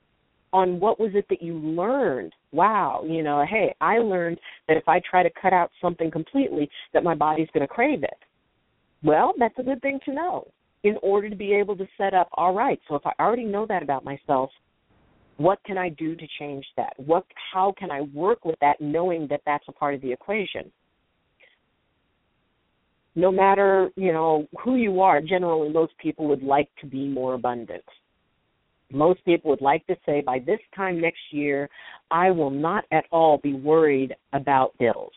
On 0.53 0.79
what 0.79 1.01
was 1.01 1.13
it 1.15 1.27
that 1.31 1.43
you 1.43 1.55
learned? 1.55 2.33
Wow, 2.53 3.05
you 3.09 3.23
know, 3.23 3.45
hey, 3.49 3.75
I 3.81 3.99
learned 3.99 4.39
that 4.69 4.77
if 4.77 4.87
I 4.87 5.01
try 5.09 5.23
to 5.23 5.31
cut 5.41 5.53
out 5.53 5.71
something 5.81 6.11
completely, 6.11 6.69
that 6.93 7.05
my 7.05 7.15
body's 7.15 7.49
going 7.55 7.67
to 7.67 7.73
crave 7.73 8.03
it. 8.03 8.19
Well, 9.03 9.33
that's 9.39 9.59
a 9.59 9.63
good 9.63 9.81
thing 9.81 9.99
to 10.05 10.13
know 10.13 10.49
in 10.85 10.97
order 11.03 11.31
to 11.31 11.37
be 11.37 11.55
able 11.55 11.77
to 11.77 11.87
set 11.97 12.13
up, 12.13 12.29
all 12.35 12.53
right, 12.53 12.79
so 12.89 12.97
if 12.97 13.03
I 13.07 13.13
already 13.21 13.45
know 13.45 13.67
that 13.67 13.83
about 13.83 14.05
myself, 14.05 14.51
what 15.37 15.63
can 15.65 15.79
I 15.79 15.89
do 15.89 16.15
to 16.15 16.27
change 16.39 16.67
that? 16.77 16.93
What 16.97 17.25
how 17.53 17.73
can 17.79 17.91
I 17.91 18.03
work 18.03 18.45
with 18.45 18.59
that 18.61 18.81
knowing 18.81 19.27
that 19.31 19.41
that's 19.47 19.65
a 19.69 19.73
part 19.73 19.95
of 19.95 20.03
the 20.03 20.13
equation? 20.13 20.71
no 23.15 23.31
matter 23.31 23.91
you 23.97 24.13
know 24.13 24.47
who 24.63 24.77
you 24.77 25.01
are 25.01 25.21
generally 25.21 25.71
most 25.71 25.93
people 25.99 26.27
would 26.27 26.43
like 26.43 26.69
to 26.81 26.87
be 26.87 27.09
more 27.09 27.35
abundant 27.35 27.85
most 28.93 29.25
people 29.25 29.51
would 29.51 29.61
like 29.61 29.87
to 29.87 29.97
say 30.07 30.21
by 30.21 30.39
this 30.39 30.61
time 30.75 31.01
next 31.01 31.21
year 31.31 31.69
i 32.11 32.31
will 32.31 32.51
not 32.51 32.85
at 32.93 33.05
all 33.11 33.39
be 33.39 33.55
worried 33.55 34.15
about 34.33 34.77
bills 34.79 35.13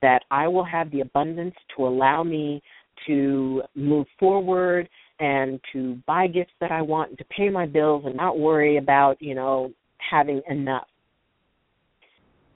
that 0.00 0.22
i 0.30 0.46
will 0.46 0.64
have 0.64 0.90
the 0.90 1.00
abundance 1.00 1.54
to 1.76 1.86
allow 1.86 2.22
me 2.22 2.62
to 3.06 3.62
move 3.74 4.06
forward 4.18 4.88
and 5.20 5.60
to 5.72 5.98
buy 6.06 6.26
gifts 6.26 6.52
that 6.60 6.72
i 6.72 6.82
want 6.82 7.10
and 7.10 7.18
to 7.18 7.24
pay 7.36 7.48
my 7.48 7.66
bills 7.66 8.04
and 8.06 8.16
not 8.16 8.38
worry 8.38 8.76
about 8.76 9.20
you 9.20 9.34
know 9.34 9.72
having 9.98 10.40
enough 10.48 10.86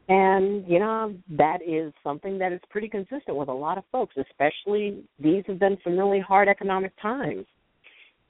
and, 0.09 0.65
you 0.69 0.79
know, 0.79 1.15
that 1.31 1.59
is 1.67 1.93
something 2.05 2.39
that 2.39 2.53
is 2.53 2.61
pretty 2.71 2.89
consistent 2.89 3.37
with 3.37 3.49
a 3.49 3.53
lot 3.53 3.77
of 3.77 3.85
folks, 3.91 4.15
especially 4.17 5.05
these 5.19 5.43
have 5.49 5.59
been 5.59 5.79
some 5.83 5.99
really 5.99 6.21
hard 6.21 6.49
economic 6.49 6.93
times. 7.03 7.45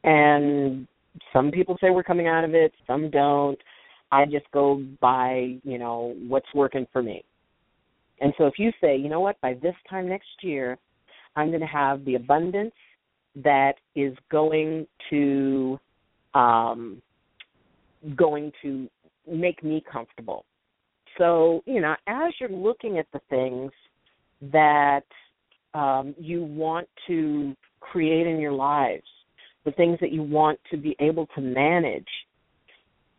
And 0.02 0.88
some 1.32 1.50
people 1.50 1.76
say 1.80 1.90
we're 1.90 2.02
coming 2.02 2.26
out 2.26 2.44
of 2.44 2.54
it, 2.54 2.72
some 2.86 3.10
don't. 3.10 3.58
I 4.12 4.24
just 4.24 4.50
go 4.52 4.82
by, 5.00 5.56
you 5.64 5.78
know, 5.78 6.14
what's 6.28 6.46
working 6.54 6.86
for 6.92 7.02
me. 7.02 7.24
And 8.20 8.32
so 8.38 8.46
if 8.46 8.54
you 8.58 8.70
say, 8.80 8.96
you 8.96 9.08
know 9.08 9.20
what, 9.20 9.40
by 9.40 9.54
this 9.54 9.74
time 9.90 10.08
next 10.08 10.28
year, 10.42 10.78
I'm 11.34 11.48
going 11.48 11.60
to 11.60 11.66
have 11.66 12.04
the 12.04 12.14
abundance 12.14 12.72
that 13.44 13.74
is 13.94 14.16
going 14.30 14.86
to 15.10 15.78
um 16.34 17.02
going 18.14 18.52
to 18.62 18.88
make 19.30 19.62
me 19.62 19.82
comfortable 19.90 20.44
so 21.18 21.62
you 21.66 21.80
know 21.80 21.94
as 22.06 22.32
you're 22.40 22.48
looking 22.48 22.98
at 22.98 23.06
the 23.12 23.20
things 23.28 23.72
that 24.52 25.04
um, 25.74 26.14
you 26.18 26.44
want 26.44 26.88
to 27.06 27.54
create 27.80 28.26
in 28.26 28.38
your 28.38 28.52
lives 28.52 29.04
the 29.66 29.72
things 29.72 29.98
that 30.00 30.12
you 30.12 30.22
want 30.22 30.58
to 30.70 30.78
be 30.78 30.96
able 31.00 31.26
to 31.34 31.42
manage 31.42 32.08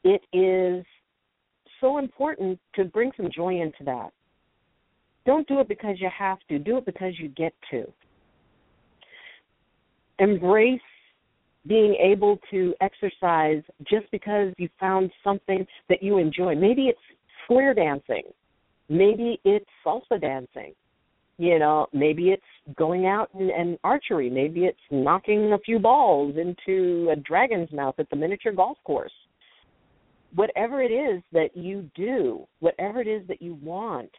it 0.03 0.21
is 0.33 0.85
so 1.81 1.97
important 1.97 2.57
to 2.75 2.85
bring 2.85 3.11
some 3.17 3.29
joy 3.33 3.61
into 3.61 3.83
that. 3.83 4.11
Don't 5.25 5.47
do 5.47 5.59
it 5.59 5.67
because 5.67 5.97
you 5.99 6.09
have 6.17 6.37
to. 6.49 6.57
Do 6.57 6.77
it 6.77 6.85
because 6.85 7.13
you 7.19 7.27
get 7.29 7.53
to. 7.71 7.85
Embrace 10.19 10.79
being 11.67 11.95
able 11.95 12.39
to 12.49 12.73
exercise 12.79 13.61
just 13.89 14.09
because 14.11 14.53
you 14.57 14.69
found 14.79 15.11
something 15.23 15.67
that 15.89 16.01
you 16.01 16.17
enjoy. 16.17 16.55
Maybe 16.55 16.83
it's 16.83 16.99
square 17.43 17.73
dancing, 17.73 18.23
maybe 18.87 19.39
it's 19.43 19.65
salsa 19.85 20.19
dancing, 20.19 20.73
you 21.37 21.59
know, 21.59 21.87
maybe 21.93 22.29
it's 22.29 22.75
going 22.75 23.05
out 23.05 23.29
and, 23.33 23.51
and 23.51 23.77
archery, 23.83 24.29
maybe 24.29 24.61
it's 24.65 24.79
knocking 24.89 25.53
a 25.53 25.59
few 25.59 25.79
balls 25.79 26.35
into 26.35 27.09
a 27.11 27.15
dragon's 27.15 27.71
mouth 27.71 27.95
at 27.99 28.09
the 28.09 28.15
miniature 28.15 28.51
golf 28.51 28.77
course. 28.83 29.11
Whatever 30.35 30.81
it 30.81 30.91
is 30.91 31.21
that 31.31 31.55
you 31.55 31.89
do, 31.95 32.45
whatever 32.59 32.99
it 33.01 33.07
is 33.07 33.25
that 33.27 33.41
you 33.41 33.55
want, 33.61 34.09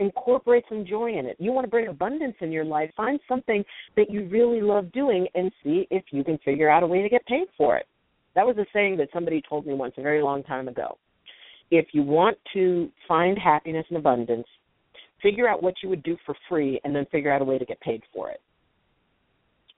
incorporate 0.00 0.64
some 0.68 0.84
joy 0.84 1.16
in 1.16 1.26
it. 1.26 1.36
You 1.38 1.52
want 1.52 1.64
to 1.64 1.70
bring 1.70 1.88
abundance 1.88 2.34
in 2.40 2.50
your 2.50 2.64
life, 2.64 2.90
find 2.96 3.20
something 3.28 3.64
that 3.96 4.10
you 4.10 4.26
really 4.28 4.60
love 4.60 4.90
doing 4.92 5.26
and 5.34 5.52
see 5.62 5.86
if 5.90 6.04
you 6.10 6.24
can 6.24 6.38
figure 6.38 6.68
out 6.68 6.82
a 6.82 6.86
way 6.86 7.02
to 7.02 7.08
get 7.08 7.24
paid 7.26 7.46
for 7.56 7.76
it. 7.76 7.86
That 8.34 8.46
was 8.46 8.56
a 8.56 8.66
saying 8.72 8.96
that 8.96 9.08
somebody 9.12 9.42
told 9.46 9.66
me 9.66 9.74
once 9.74 9.94
a 9.98 10.02
very 10.02 10.22
long 10.22 10.42
time 10.42 10.66
ago. 10.66 10.96
If 11.70 11.88
you 11.92 12.02
want 12.02 12.36
to 12.54 12.90
find 13.06 13.38
happiness 13.38 13.86
and 13.90 13.98
abundance, 13.98 14.46
figure 15.22 15.48
out 15.48 15.62
what 15.62 15.74
you 15.82 15.88
would 15.88 16.02
do 16.02 16.16
for 16.26 16.34
free 16.48 16.80
and 16.84 16.94
then 16.94 17.06
figure 17.12 17.32
out 17.32 17.42
a 17.42 17.44
way 17.44 17.58
to 17.58 17.64
get 17.64 17.80
paid 17.80 18.02
for 18.14 18.30
it. 18.30 18.40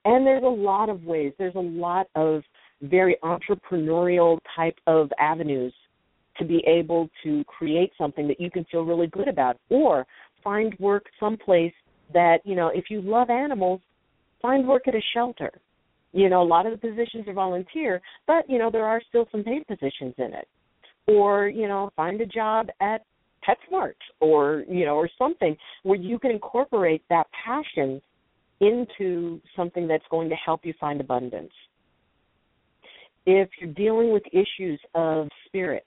And 0.04 0.26
there's 0.26 0.42
a 0.42 0.46
lot 0.46 0.88
of 0.88 1.04
ways, 1.04 1.32
there's 1.38 1.54
a 1.54 1.60
lot 1.60 2.08
of 2.14 2.42
very 2.82 3.16
entrepreneurial 3.22 4.38
type 4.54 4.78
of 4.86 5.10
avenues 5.18 5.72
to 6.38 6.44
be 6.44 6.62
able 6.66 7.08
to 7.22 7.44
create 7.44 7.92
something 7.96 8.26
that 8.28 8.40
you 8.40 8.50
can 8.50 8.64
feel 8.64 8.82
really 8.82 9.06
good 9.06 9.28
about 9.28 9.56
or 9.68 10.06
find 10.42 10.74
work 10.78 11.06
someplace 11.20 11.72
that 12.12 12.38
you 12.44 12.54
know 12.54 12.70
if 12.74 12.86
you 12.90 13.00
love 13.00 13.30
animals 13.30 13.80
find 14.42 14.66
work 14.66 14.86
at 14.86 14.94
a 14.94 15.00
shelter. 15.14 15.50
You 16.12 16.28
know 16.28 16.42
a 16.42 16.44
lot 16.44 16.66
of 16.66 16.72
the 16.72 16.88
positions 16.88 17.26
are 17.28 17.32
volunteer 17.32 18.00
but 18.26 18.48
you 18.48 18.58
know 18.58 18.70
there 18.70 18.84
are 18.84 19.00
still 19.08 19.26
some 19.30 19.44
paid 19.44 19.66
positions 19.66 20.14
in 20.18 20.34
it. 20.34 20.48
Or 21.06 21.48
you 21.48 21.68
know 21.68 21.90
find 21.96 22.20
a 22.20 22.26
job 22.26 22.68
at 22.80 23.04
PetSmart 23.46 23.94
or 24.20 24.64
you 24.68 24.84
know 24.84 24.96
or 24.96 25.08
something 25.18 25.56
where 25.82 25.98
you 25.98 26.18
can 26.18 26.30
incorporate 26.30 27.02
that 27.10 27.26
passion 27.44 28.00
into 28.60 29.40
something 29.56 29.86
that's 29.86 30.04
going 30.10 30.28
to 30.28 30.36
help 30.36 30.64
you 30.64 30.72
find 30.80 31.00
abundance. 31.00 31.52
If 33.26 33.48
you're 33.60 33.72
dealing 33.72 34.12
with 34.12 34.22
issues 34.32 34.80
of 34.94 35.28
spirit 35.46 35.86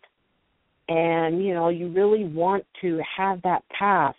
and 0.90 1.44
you 1.44 1.54
know 1.54 1.70
you 1.70 1.90
really 1.90 2.24
want 2.24 2.66
to 2.82 3.00
have 3.18 3.42
that 3.42 3.64
path 3.78 4.16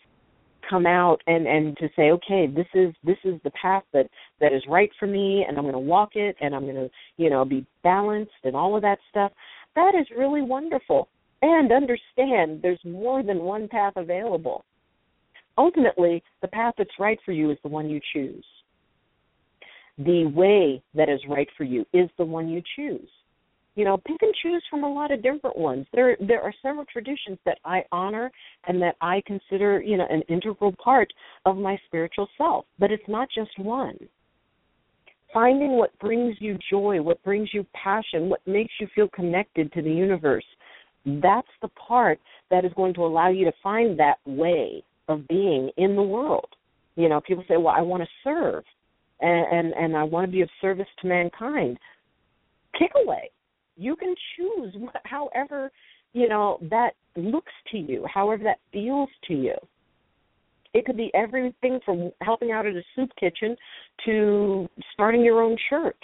come 0.68 0.86
out 0.86 1.20
and 1.26 1.46
and 1.46 1.76
to 1.78 1.88
say 1.96 2.10
okay 2.10 2.46
this 2.46 2.66
is 2.74 2.92
this 3.04 3.16
is 3.24 3.40
the 3.44 3.50
path 3.50 3.82
that 3.92 4.06
that 4.40 4.52
is 4.52 4.62
right 4.68 4.90
for 4.98 5.06
me 5.06 5.44
and 5.48 5.56
i'm 5.56 5.64
going 5.64 5.72
to 5.72 5.78
walk 5.78 6.10
it 6.14 6.36
and 6.40 6.54
i'm 6.54 6.64
going 6.64 6.74
to 6.74 6.90
you 7.16 7.30
know 7.30 7.44
be 7.44 7.64
balanced 7.82 8.32
and 8.44 8.54
all 8.54 8.76
of 8.76 8.82
that 8.82 8.98
stuff 9.08 9.32
that 9.74 9.94
is 9.98 10.06
really 10.16 10.42
wonderful 10.42 11.08
and 11.42 11.72
understand 11.72 12.60
there's 12.62 12.84
more 12.84 13.22
than 13.22 13.40
one 13.40 13.68
path 13.68 13.94
available. 13.96 14.64
Ultimately 15.56 16.22
the 16.40 16.48
path 16.48 16.74
that's 16.78 16.90
right 16.98 17.18
for 17.24 17.32
you 17.32 17.50
is 17.50 17.58
the 17.62 17.68
one 17.68 17.88
you 17.88 18.00
choose. 18.12 18.44
The 19.98 20.26
way 20.26 20.82
that 20.94 21.08
is 21.08 21.20
right 21.28 21.48
for 21.56 21.64
you 21.64 21.84
is 21.92 22.08
the 22.18 22.24
one 22.24 22.48
you 22.48 22.62
choose. 22.76 23.08
You 23.74 23.84
know 23.84 23.96
pick 23.96 24.22
and 24.22 24.34
choose 24.42 24.62
from 24.68 24.82
a 24.82 24.92
lot 24.92 25.12
of 25.12 25.22
different 25.22 25.56
ones. 25.56 25.86
There 25.92 26.16
there 26.20 26.42
are 26.42 26.52
several 26.62 26.84
traditions 26.84 27.38
that 27.44 27.58
i 27.64 27.84
honor 27.92 28.30
and 28.66 28.80
that 28.82 28.96
i 29.00 29.22
consider 29.26 29.80
you 29.80 29.96
know 29.96 30.06
an 30.10 30.22
integral 30.22 30.74
part 30.82 31.12
of 31.44 31.56
my 31.56 31.78
spiritual 31.86 32.28
self 32.36 32.64
but 32.78 32.90
it's 32.90 33.08
not 33.08 33.28
just 33.34 33.56
one. 33.58 33.96
Finding 35.32 35.72
what 35.72 35.96
brings 35.98 36.36
you 36.40 36.58
joy 36.70 37.02
what 37.02 37.22
brings 37.22 37.50
you 37.52 37.64
passion 37.72 38.28
what 38.28 38.44
makes 38.46 38.72
you 38.80 38.88
feel 38.94 39.08
connected 39.08 39.72
to 39.72 39.82
the 39.82 39.90
universe 39.92 40.44
that's 41.22 41.48
the 41.62 41.68
part 41.68 42.20
that 42.50 42.64
is 42.64 42.72
going 42.74 42.94
to 42.94 43.04
allow 43.04 43.28
you 43.28 43.44
to 43.44 43.52
find 43.62 43.98
that 43.98 44.18
way 44.26 44.82
of 45.08 45.26
being 45.28 45.70
in 45.76 45.96
the 45.96 46.02
world. 46.02 46.48
You 46.96 47.08
know 47.08 47.20
people 47.20 47.44
say 47.48 47.56
well 47.56 47.74
i 47.76 47.80
want 47.80 48.02
to 48.02 48.08
serve 48.24 48.64
and 49.20 49.46
and, 49.52 49.74
and 49.74 49.96
i 49.96 50.02
want 50.02 50.26
to 50.26 50.32
be 50.32 50.42
of 50.42 50.50
service 50.60 50.86
to 51.00 51.08
mankind. 51.08 51.78
Pick 52.78 52.90
away. 53.04 53.30
You 53.76 53.96
can 53.96 54.14
choose 54.36 54.74
however 55.04 55.70
you 56.12 56.28
know 56.28 56.58
that 56.70 56.90
looks 57.16 57.52
to 57.72 57.78
you 57.78 58.04
however 58.12 58.44
that 58.44 58.58
feels 58.72 59.08
to 59.28 59.34
you. 59.34 59.54
It 60.74 60.84
could 60.84 60.96
be 60.96 61.10
everything 61.14 61.80
from 61.84 62.10
helping 62.20 62.52
out 62.52 62.66
at 62.66 62.74
a 62.74 62.82
soup 62.94 63.10
kitchen 63.18 63.56
to 64.04 64.68
starting 64.92 65.24
your 65.24 65.42
own 65.42 65.56
church. 65.70 65.96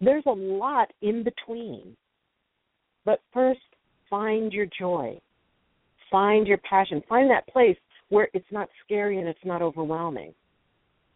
There's 0.00 0.24
a 0.26 0.30
lot 0.30 0.92
in 1.02 1.24
between. 1.24 1.96
But 3.04 3.20
first 3.32 3.60
find 4.08 4.52
your 4.52 4.66
joy. 4.78 5.18
Find 6.10 6.46
your 6.46 6.58
passion. 6.58 7.02
Find 7.08 7.30
that 7.30 7.46
place 7.48 7.76
where 8.08 8.28
it's 8.32 8.50
not 8.50 8.68
scary 8.84 9.18
and 9.18 9.28
it's 9.28 9.38
not 9.44 9.62
overwhelming. 9.62 10.32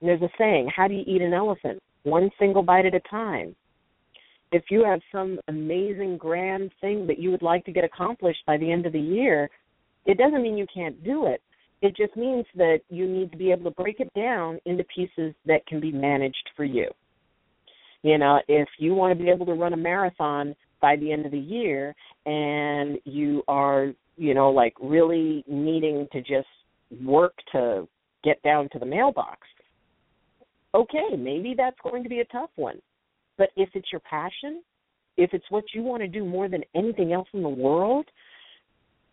And 0.00 0.08
there's 0.08 0.22
a 0.22 0.30
saying 0.38 0.70
how 0.74 0.88
do 0.88 0.94
you 0.94 1.04
eat 1.06 1.22
an 1.22 1.34
elephant? 1.34 1.80
One 2.02 2.30
single 2.38 2.62
bite 2.62 2.86
at 2.86 2.94
a 2.94 3.00
time. 3.10 3.54
If 4.52 4.64
you 4.70 4.84
have 4.84 5.00
some 5.12 5.38
amazing 5.48 6.16
grand 6.16 6.72
thing 6.80 7.06
that 7.06 7.18
you 7.18 7.30
would 7.30 7.42
like 7.42 7.64
to 7.66 7.72
get 7.72 7.84
accomplished 7.84 8.44
by 8.46 8.56
the 8.56 8.70
end 8.70 8.84
of 8.84 8.92
the 8.92 9.00
year, 9.00 9.48
it 10.06 10.18
doesn't 10.18 10.42
mean 10.42 10.56
you 10.56 10.66
can't 10.72 11.04
do 11.04 11.26
it. 11.26 11.40
It 11.82 11.96
just 11.96 12.16
means 12.16 12.44
that 12.56 12.80
you 12.88 13.06
need 13.06 13.30
to 13.30 13.38
be 13.38 13.52
able 13.52 13.64
to 13.64 13.82
break 13.82 14.00
it 14.00 14.12
down 14.14 14.58
into 14.66 14.84
pieces 14.84 15.34
that 15.46 15.66
can 15.66 15.80
be 15.80 15.92
managed 15.92 16.50
for 16.56 16.64
you. 16.64 16.88
You 18.02 18.18
know, 18.18 18.40
if 18.48 18.68
you 18.78 18.94
want 18.94 19.16
to 19.16 19.22
be 19.22 19.30
able 19.30 19.46
to 19.46 19.52
run 19.52 19.72
a 19.72 19.76
marathon 19.76 20.54
by 20.80 20.96
the 20.96 21.12
end 21.12 21.26
of 21.26 21.32
the 21.32 21.38
year 21.38 21.94
and 22.26 22.98
you 23.04 23.42
are, 23.48 23.92
you 24.16 24.34
know, 24.34 24.50
like 24.50 24.74
really 24.80 25.44
needing 25.48 26.06
to 26.12 26.20
just 26.20 26.48
work 27.04 27.34
to 27.52 27.86
get 28.24 28.42
down 28.42 28.68
to 28.72 28.78
the 28.78 28.86
mailbox, 28.86 29.40
okay, 30.74 31.16
maybe 31.16 31.54
that's 31.56 31.76
going 31.82 32.02
to 32.02 32.08
be 32.08 32.20
a 32.20 32.24
tough 32.26 32.50
one. 32.56 32.80
But 33.38 33.50
if 33.56 33.70
it's 33.74 33.90
your 33.90 34.00
passion, 34.00 34.62
if 35.16 35.32
it's 35.32 35.44
what 35.50 35.64
you 35.74 35.82
want 35.82 36.02
to 36.02 36.08
do 36.08 36.24
more 36.24 36.48
than 36.48 36.62
anything 36.74 37.12
else 37.12 37.28
in 37.32 37.42
the 37.42 37.48
world, 37.48 38.06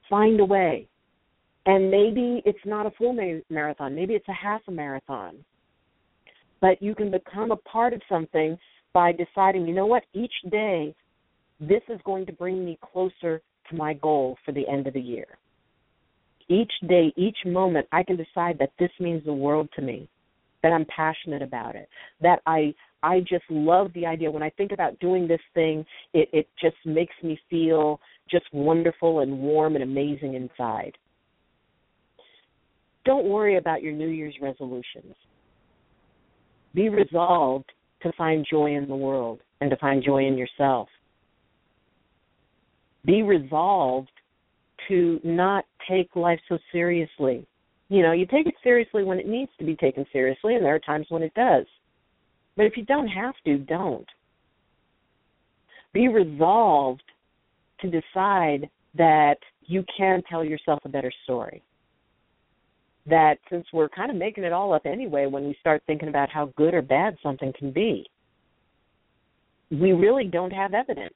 find 0.10 0.40
a 0.40 0.46
way. 0.46 0.88
And 1.66 1.92
maybe 1.92 2.42
it's 2.46 2.66
not 2.66 2.86
a 2.86 2.92
full 2.92 3.14
marathon, 3.50 3.96
maybe 3.96 4.14
it's 4.14 4.28
a 4.30 4.34
half 4.34 4.62
a 4.68 4.72
marathon. 4.72 5.36
But 6.62 6.82
you 6.82 6.96
can 6.96 7.12
become 7.12 7.52
a 7.52 7.58
part 7.58 7.94
of 7.94 8.02
something 8.10 8.58
by 8.94 9.12
deciding, 9.12 9.68
you 9.68 9.76
know 9.76 9.86
what, 9.86 10.04
each 10.14 10.34
day 10.50 10.96
this 11.60 11.82
is 11.90 12.00
going 12.06 12.26
to 12.26 12.32
bring 12.32 12.64
me 12.64 12.78
closer 12.82 13.42
to 13.70 13.76
my 13.76 13.94
goal 13.94 14.38
for 14.46 14.52
the 14.52 14.68
end 14.68 14.88
of 14.88 14.94
the 14.94 15.02
year. 15.02 15.26
Each 16.50 16.72
day, 16.88 17.14
each 17.18 17.38
moment, 17.46 17.88
I 17.92 18.04
can 18.04 18.16
decide 18.16 18.58
that 18.60 18.72
this 18.80 18.92
means 19.00 19.26
the 19.26 19.34
world 19.34 19.70
to 19.76 19.82
me, 19.82 20.08
that 20.64 20.72
I'm 20.72 20.86
passionate 20.86 21.42
about 21.42 21.76
it, 21.76 21.90
that 22.22 22.42
I 22.46 22.74
I 23.04 23.20
just 23.20 23.44
love 23.50 23.92
the 23.94 24.06
idea. 24.06 24.32
When 24.32 24.42
I 24.42 24.50
think 24.52 24.72
about 24.72 25.00
doing 25.00 25.28
this 25.28 25.42
thing, 25.54 25.86
it, 26.14 26.30
it 26.34 26.48
just 26.60 26.78
makes 26.84 27.14
me 27.22 27.40
feel 27.50 28.00
just 28.30 28.46
wonderful 28.52 29.20
and 29.20 29.40
warm 29.40 29.76
and 29.76 29.84
amazing 29.84 30.34
inside. 30.34 30.98
Don't 33.06 33.26
worry 33.26 33.58
about 33.58 33.84
your 33.84 33.94
New 33.94 34.10
Year's 34.10 34.36
resolutions. 34.42 35.16
Be 36.74 36.90
resolved 36.90 37.72
to 38.02 38.12
find 38.18 38.46
joy 38.50 38.76
in 38.76 38.88
the 38.88 38.96
world 38.96 39.40
and 39.62 39.70
to 39.70 39.78
find 39.78 40.04
joy 40.04 40.26
in 40.26 40.38
yourself. 40.38 40.90
Be 43.08 43.24
resolved 43.24 44.12
to 44.90 45.20
not 45.24 45.66
take 45.90 46.16
life 46.16 46.40
so 46.48 46.60
seriously. 46.72 47.48
You 47.90 48.04
know, 48.04 48.12
you 48.12 48.26
take 48.26 48.48
it 48.48 48.56
seriously 48.62 49.04
when 49.04 49.18
it 49.18 49.28
needs 49.28 49.52
to 49.58 49.66
be 49.66 49.78
taken 49.78 50.06
seriously, 50.12 50.56
and 50.56 50.64
there 50.64 50.76
are 50.76 50.80
times 50.80 51.08
when 51.10 51.24
it 51.24 51.34
does. 51.34 51.66
But 52.58 52.66
if 52.66 52.76
you 52.76 52.84
don't 52.84 53.08
have 53.08 53.34
to, 53.46 53.58
don't. 53.60 54.06
Be 55.94 56.10
resolved 56.10 57.04
to 57.80 57.88
decide 57.90 58.70
that 58.96 59.38
you 59.62 59.86
can 59.96 60.22
tell 60.30 60.44
yourself 60.44 60.80
a 60.84 60.90
better 60.90 61.12
story. 61.24 61.64
That 63.06 63.38
since 63.50 63.66
we're 63.72 63.88
kind 63.88 64.12
of 64.12 64.18
making 64.18 64.44
it 64.44 64.52
all 64.52 64.74
up 64.74 64.86
anyway 64.86 65.28
when 65.28 65.46
we 65.46 65.56
start 65.62 65.82
thinking 65.88 66.10
about 66.10 66.30
how 66.30 66.48
good 66.58 66.74
or 66.74 66.82
bad 66.82 67.16
something 67.24 67.54
can 67.58 67.72
be, 67.72 68.06
we 69.72 69.94
really 69.94 70.26
don't 70.26 70.52
have 70.52 70.74
evidence. 70.74 71.14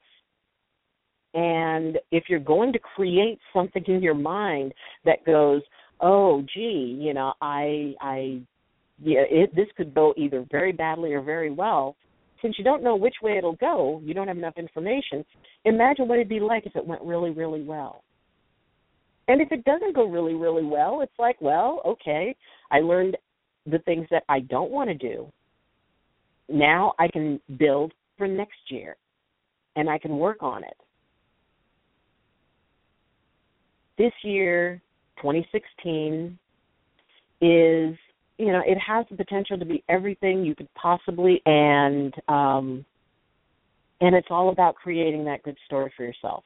And 1.34 1.98
if 2.12 2.26
you're 2.28 2.40
going 2.40 2.74
to 2.74 2.80
create 2.80 3.40
something 3.54 3.84
in 3.88 4.04
your 4.04 4.16
mind 4.16 4.74
that 5.06 5.26
goes, 5.26 5.62
oh, 6.02 6.44
gee, 6.54 6.98
you 7.00 7.14
know, 7.14 7.34
I 7.42 7.94
I 8.02 8.42
yeah, 9.04 9.22
it, 9.30 9.56
this 9.56 9.68
could 9.78 9.94
go 9.96 10.14
either 10.18 10.46
very 10.52 10.72
badly 10.72 11.14
or 11.14 11.22
very 11.22 11.50
well. 11.50 11.96
Since 12.42 12.56
you 12.58 12.64
don't 12.64 12.84
know 12.84 12.96
which 12.96 13.16
way 13.22 13.38
it'll 13.38 13.56
go, 13.56 14.02
you 14.04 14.14
don't 14.14 14.28
have 14.28 14.38
enough 14.38 14.58
information. 14.58 15.24
Imagine 15.66 16.08
what 16.08 16.16
it'd 16.16 16.30
be 16.30 16.40
like 16.40 16.66
if 16.66 16.76
it 16.76 16.86
went 16.86 17.02
really, 17.02 17.32
really 17.32 17.64
well. 17.64 18.04
And 19.28 19.42
if 19.42 19.52
it 19.52 19.64
doesn't 19.64 19.96
go 19.96 20.06
really, 20.08 20.34
really 20.34 20.66
well, 20.66 21.02
it's 21.02 21.18
like, 21.18 21.40
well, 21.40 21.82
okay, 21.86 22.36
I 22.72 22.80
learned 22.80 23.16
the 23.66 23.80
things 23.80 24.08
that 24.12 24.24
I 24.28 24.40
don't 24.42 24.72
want 24.72 24.90
to 24.90 24.96
do. 24.96 25.32
Now 26.50 26.94
I 27.00 27.08
can 27.08 27.40
build 27.58 27.94
for 28.18 28.28
next 28.28 28.60
year 28.70 28.96
and 29.76 29.90
I 29.90 29.98
can 29.98 30.18
work 30.18 30.42
on 30.42 30.64
it. 30.64 30.78
This 34.01 34.13
year, 34.24 34.81
2016, 35.17 36.36
is 37.39 37.96
you 38.39 38.51
know 38.51 38.63
it 38.65 38.79
has 38.79 39.05
the 39.12 39.15
potential 39.15 39.60
to 39.60 39.65
be 39.65 39.84
everything 39.89 40.43
you 40.43 40.55
could 40.55 40.74
possibly 40.74 41.39
and 41.46 42.12
um 42.27 42.84
and 44.00 44.15
it's 44.15 44.29
all 44.31 44.50
about 44.50 44.74
creating 44.74 45.24
that 45.25 45.43
good 45.43 45.55
story 45.67 45.93
for 45.96 46.03
yourself. 46.03 46.43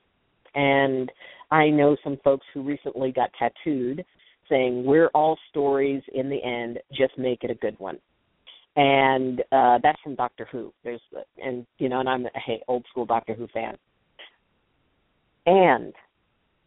And 0.54 1.10
i 1.50 1.70
know 1.70 1.96
some 2.04 2.18
folks 2.26 2.46
who 2.54 2.62
recently 2.62 3.14
got 3.14 3.30
tattooed 3.40 4.04
saying 4.50 4.84
we're 4.84 5.08
all 5.14 5.38
stories 5.50 6.04
in 6.14 6.30
the 6.30 6.44
end 6.44 6.80
just 6.92 7.18
make 7.18 7.46
it 7.46 7.52
a 7.52 7.56
good 7.56 7.80
one. 7.80 8.00
And 8.76 9.40
uh 9.54 9.80
that's 9.82 10.02
from 10.02 10.16
doctor 10.16 10.46
who. 10.52 10.74
There's 10.84 11.00
and 11.42 11.66
you 11.78 11.88
know 11.88 12.02
and 12.02 12.10
i'm 12.10 12.26
a 12.26 12.30
hey, 12.46 12.62
old 12.68 12.86
school 12.90 13.06
doctor 13.06 13.34
who 13.34 13.48
fan. 13.54 13.78
And 15.46 15.94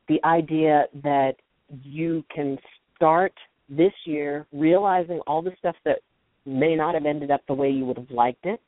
the 0.09 0.21
idea 0.25 0.87
that 1.03 1.35
you 1.83 2.25
can 2.35 2.59
start 2.97 3.33
this 3.69 3.93
year 4.05 4.47
realizing 4.53 5.21
all 5.27 5.43
the 5.43 5.53
stuff 5.59 5.77
that 5.85 5.99
may 6.47 6.75
not 6.75 6.95
have 6.95 7.05
ended 7.05 7.31
up 7.31 7.43
the 7.47 7.55
way 7.55 7.69
you 7.69 7.85
would 7.85 7.99
have 7.99 8.11
liked 8.11 8.47
it, 8.47 8.61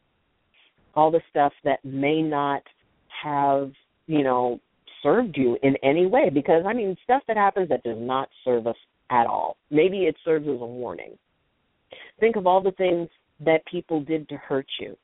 all 0.95 1.11
the 1.11 1.23
stuff 1.31 1.53
that 1.65 1.83
may 1.85 2.21
not 2.21 2.63
have, 3.23 3.73
you 4.07 4.23
know, 4.23 4.61
served 5.03 5.37
you 5.37 5.57
in 5.63 5.77
any 5.83 6.07
way. 6.07 6.29
Because, 6.29 6.65
I 6.67 6.75
mean, 6.75 6.97
stuff 7.05 7.23
that 7.27 7.37
happens 7.37 7.69
that 7.71 7.83
does 7.83 7.99
not 7.99 8.29
serve 8.45 8.67
us 8.67 8.77
at 9.11 9.27
all. 9.27 9.57
Maybe 9.71 10.01
it 10.01 10.17
serves 10.25 10.47
as 10.47 10.61
a 10.61 10.67
warning. 10.67 11.17
Think 12.19 12.37
of 12.37 12.47
all 12.47 12.63
the 12.63 12.73
things 12.73 13.09
that 13.45 13.65
people 13.67 14.03
did 14.03 14.29
to 14.29 14.37
hurt 14.37 14.67
you 14.79 14.97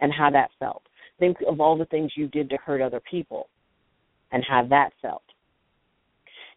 and 0.00 0.12
how 0.12 0.30
that 0.30 0.50
felt. 0.58 0.82
Think 1.20 1.36
of 1.46 1.60
all 1.60 1.78
the 1.78 1.84
things 1.86 2.12
you 2.16 2.26
did 2.26 2.50
to 2.50 2.56
hurt 2.56 2.80
other 2.80 3.00
people 3.08 3.48
and 4.32 4.44
how 4.46 4.64
that 4.66 4.90
felt. 5.02 5.22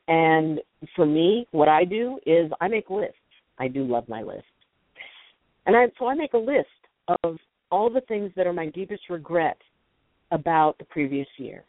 And 0.08 0.60
for 0.96 1.06
me, 1.06 1.48
what 1.51 1.70
I 1.70 1.86
do 1.86 2.20
is 2.25 2.51
I 2.60 2.68
make 2.68 2.89
lists. 2.89 3.15
I 3.58 3.68
do 3.68 3.84
love 3.84 4.08
my 4.10 4.22
list. 4.22 4.44
And 5.65 5.75
I, 5.75 5.88
so 5.98 6.08
I 6.08 6.15
make 6.15 6.34
a 6.34 6.38
list 6.38 6.68
of 7.24 7.38
all 7.72 7.89
the 7.89 8.01
things 8.01 8.32
that 8.36 8.48
are 8.48 8.53
my 8.53 8.68
deepest 8.70 9.03
regret 9.10 9.58
about 10.32 10.77
the 10.77 10.86
previous 10.86 11.27
year. 11.38 11.63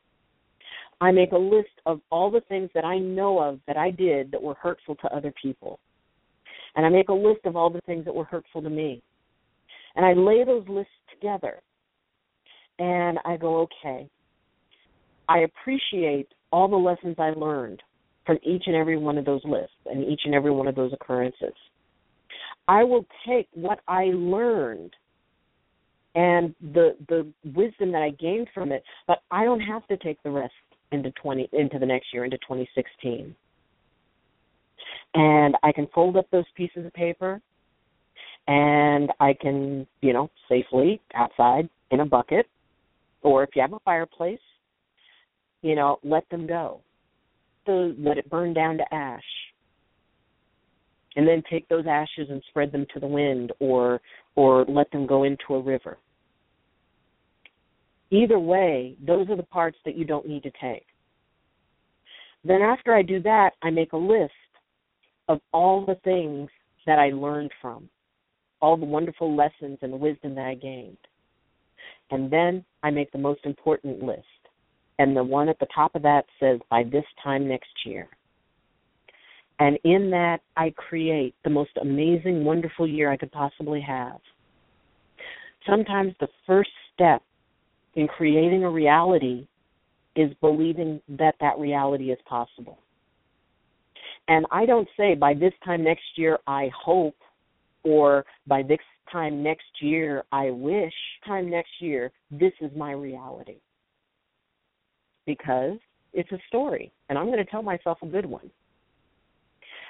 I 1.00 1.12
make 1.12 1.32
a 1.32 1.38
list 1.38 1.80
of 1.86 2.00
all 2.10 2.30
the 2.30 2.40
things 2.42 2.70
that 2.74 2.84
I 2.84 2.98
know 2.98 3.38
of 3.38 3.60
that 3.66 3.76
I 3.76 3.90
did 3.90 4.30
that 4.32 4.42
were 4.42 4.54
hurtful 4.54 4.96
to 4.96 5.14
other 5.14 5.32
people. 5.40 5.78
And 6.76 6.84
I 6.84 6.88
make 6.88 7.08
a 7.08 7.14
list 7.14 7.40
of 7.44 7.56
all 7.56 7.70
the 7.70 7.80
things 7.82 8.04
that 8.04 8.14
were 8.14 8.24
hurtful 8.24 8.62
to 8.62 8.70
me. 8.70 9.02
And 9.96 10.04
I 10.04 10.12
lay 10.12 10.44
those 10.44 10.66
lists 10.68 10.92
together. 11.10 11.60
And 12.78 13.18
I 13.24 13.36
go, 13.36 13.60
okay, 13.60 14.08
I 15.28 15.40
appreciate 15.40 16.28
all 16.52 16.68
the 16.68 16.76
lessons 16.76 17.16
I 17.18 17.30
learned 17.30 17.82
from 18.26 18.38
each 18.42 18.64
and 18.66 18.76
every 18.76 18.96
one 18.96 19.18
of 19.18 19.24
those 19.24 19.42
lists 19.44 19.74
and 19.86 20.04
each 20.04 20.22
and 20.24 20.34
every 20.34 20.50
one 20.50 20.66
of 20.66 20.74
those 20.74 20.92
occurrences. 20.92 21.54
I 22.68 22.84
will 22.84 23.04
take 23.26 23.48
what 23.52 23.80
I 23.86 24.04
learned 24.14 24.94
and 26.14 26.54
the 26.72 26.96
the 27.08 27.26
wisdom 27.44 27.92
that 27.92 28.02
I 28.02 28.10
gained 28.10 28.48
from 28.54 28.72
it, 28.72 28.82
but 29.06 29.18
I 29.30 29.44
don't 29.44 29.60
have 29.60 29.86
to 29.88 29.96
take 29.96 30.22
the 30.22 30.30
rest 30.30 30.52
into 30.92 31.10
twenty 31.12 31.48
into 31.52 31.78
the 31.78 31.86
next 31.86 32.06
year 32.12 32.24
into 32.24 32.38
2016. 32.38 33.34
And 35.14 35.56
I 35.62 35.72
can 35.72 35.88
fold 35.94 36.16
up 36.16 36.26
those 36.30 36.44
pieces 36.56 36.86
of 36.86 36.92
paper, 36.92 37.40
and 38.46 39.10
I 39.20 39.34
can 39.34 39.86
you 40.00 40.12
know 40.12 40.30
safely 40.48 41.00
outside 41.14 41.68
in 41.90 42.00
a 42.00 42.06
bucket, 42.06 42.46
or 43.22 43.42
if 43.42 43.50
you 43.54 43.62
have 43.62 43.72
a 43.72 43.80
fireplace, 43.80 44.38
you 45.64 45.74
know 45.74 45.98
let 46.04 46.28
them 46.28 46.46
go. 46.46 46.82
Those 47.66 47.94
let 47.98 48.18
it 48.18 48.28
burn 48.28 48.52
down 48.52 48.76
to 48.76 48.94
ash. 48.94 49.24
And 51.16 51.26
then 51.26 51.42
take 51.48 51.66
those 51.68 51.86
ashes 51.88 52.28
and 52.28 52.42
spread 52.48 52.70
them 52.70 52.86
to 52.92 53.00
the 53.00 53.06
wind 53.06 53.50
or 53.58 54.00
or 54.36 54.66
let 54.66 54.90
them 54.90 55.06
go 55.06 55.24
into 55.24 55.54
a 55.54 55.60
river. 55.60 55.96
Either 58.10 58.38
way 58.38 58.94
those 59.04 59.28
are 59.30 59.36
the 59.36 59.42
parts 59.42 59.78
that 59.86 59.96
you 59.96 60.04
don't 60.04 60.28
need 60.28 60.42
to 60.42 60.52
take. 60.60 60.86
Then 62.44 62.60
after 62.60 62.94
i 62.94 63.00
do 63.00 63.22
that 63.22 63.52
i 63.62 63.70
make 63.70 63.94
a 63.94 63.96
list 63.96 64.32
of 65.28 65.40
all 65.52 65.86
the 65.86 65.98
things 66.04 66.50
that 66.86 66.98
i 66.98 67.08
learned 67.08 67.52
from 67.62 67.88
all 68.60 68.76
the 68.76 68.84
wonderful 68.84 69.34
lessons 69.34 69.78
and 69.80 69.98
wisdom 69.98 70.34
that 70.34 70.46
i 70.46 70.54
gained. 70.54 70.98
And 72.10 72.30
then 72.30 72.66
i 72.82 72.90
make 72.90 73.10
the 73.12 73.18
most 73.18 73.40
important 73.46 74.02
list 74.02 74.33
and 74.98 75.16
the 75.16 75.24
one 75.24 75.48
at 75.48 75.58
the 75.58 75.66
top 75.74 75.94
of 75.94 76.02
that 76.02 76.24
says 76.38 76.60
by 76.70 76.84
this 76.84 77.04
time 77.22 77.48
next 77.48 77.70
year. 77.84 78.08
And 79.60 79.78
in 79.84 80.10
that, 80.10 80.40
I 80.56 80.70
create 80.70 81.34
the 81.44 81.50
most 81.50 81.70
amazing, 81.80 82.44
wonderful 82.44 82.88
year 82.88 83.10
I 83.10 83.16
could 83.16 83.32
possibly 83.32 83.80
have. 83.80 84.18
Sometimes 85.68 86.14
the 86.20 86.28
first 86.46 86.70
step 86.92 87.22
in 87.94 88.08
creating 88.08 88.64
a 88.64 88.70
reality 88.70 89.46
is 90.16 90.30
believing 90.40 91.00
that 91.08 91.34
that 91.40 91.58
reality 91.58 92.10
is 92.10 92.18
possible. 92.28 92.78
And 94.28 94.46
I 94.50 94.66
don't 94.66 94.88
say 94.96 95.14
by 95.14 95.34
this 95.34 95.52
time 95.64 95.84
next 95.84 96.02
year 96.16 96.38
I 96.46 96.70
hope 96.76 97.16
or 97.82 98.24
by 98.46 98.62
this 98.62 98.78
time 99.12 99.42
next 99.42 99.64
year 99.80 100.24
I 100.32 100.50
wish, 100.50 100.92
time 101.26 101.50
next 101.50 101.70
year 101.80 102.10
this 102.30 102.52
is 102.60 102.70
my 102.76 102.92
reality 102.92 103.58
because 105.26 105.78
it's 106.12 106.30
a 106.32 106.38
story, 106.48 106.92
and 107.08 107.18
I'm 107.18 107.26
going 107.26 107.38
to 107.38 107.44
tell 107.44 107.62
myself 107.62 107.98
a 108.02 108.06
good 108.06 108.26
one. 108.26 108.50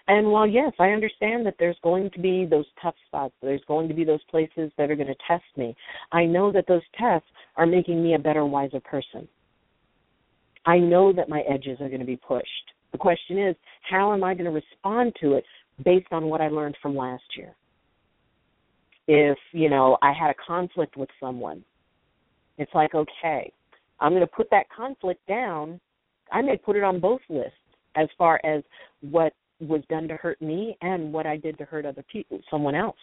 And 0.06 0.30
while 0.30 0.46
yes, 0.46 0.72
I 0.78 0.90
understand 0.90 1.46
that 1.46 1.54
there's 1.58 1.78
going 1.82 2.10
to 2.10 2.20
be 2.20 2.44
those 2.44 2.66
tough 2.82 2.94
spots, 3.06 3.34
there's 3.40 3.62
going 3.66 3.88
to 3.88 3.94
be 3.94 4.04
those 4.04 4.22
places 4.30 4.70
that 4.76 4.90
are 4.90 4.96
going 4.96 5.08
to 5.08 5.14
test 5.26 5.44
me. 5.56 5.74
I 6.12 6.26
know 6.26 6.52
that 6.52 6.66
those 6.68 6.82
tests 6.98 7.28
are 7.56 7.66
making 7.66 8.02
me 8.02 8.14
a 8.14 8.18
better, 8.18 8.44
wiser 8.44 8.80
person. 8.80 9.26
I 10.66 10.78
know 10.78 11.12
that 11.12 11.28
my 11.28 11.40
edges 11.40 11.80
are 11.80 11.88
going 11.88 12.00
to 12.00 12.06
be 12.06 12.16
pushed. 12.16 12.72
The 12.92 12.98
question 12.98 13.38
is, 13.38 13.56
how 13.82 14.12
am 14.12 14.22
I 14.22 14.34
going 14.34 14.44
to 14.44 14.50
respond 14.50 15.14
to 15.20 15.34
it 15.34 15.44
based 15.84 16.08
on 16.12 16.26
what 16.26 16.40
I 16.40 16.48
learned 16.48 16.76
from 16.80 16.96
last 16.96 17.24
year? 17.36 17.54
If, 19.06 19.38
you 19.52 19.68
know, 19.68 19.98
I 20.02 20.12
had 20.12 20.30
a 20.30 20.34
conflict 20.46 20.96
with 20.96 21.08
someone, 21.18 21.64
it's 22.56 22.72
like, 22.74 22.94
okay, 22.94 23.52
I'm 24.04 24.12
going 24.12 24.20
to 24.20 24.26
put 24.26 24.50
that 24.50 24.68
conflict 24.68 25.26
down. 25.26 25.80
I 26.30 26.42
may 26.42 26.58
put 26.58 26.76
it 26.76 26.82
on 26.82 27.00
both 27.00 27.22
lists 27.30 27.52
as 27.96 28.06
far 28.18 28.38
as 28.44 28.62
what 29.00 29.32
was 29.60 29.80
done 29.88 30.06
to 30.08 30.16
hurt 30.16 30.42
me 30.42 30.76
and 30.82 31.10
what 31.10 31.26
I 31.26 31.38
did 31.38 31.56
to 31.56 31.64
hurt 31.64 31.86
other 31.86 32.04
people, 32.12 32.38
someone 32.50 32.74
else. 32.74 32.98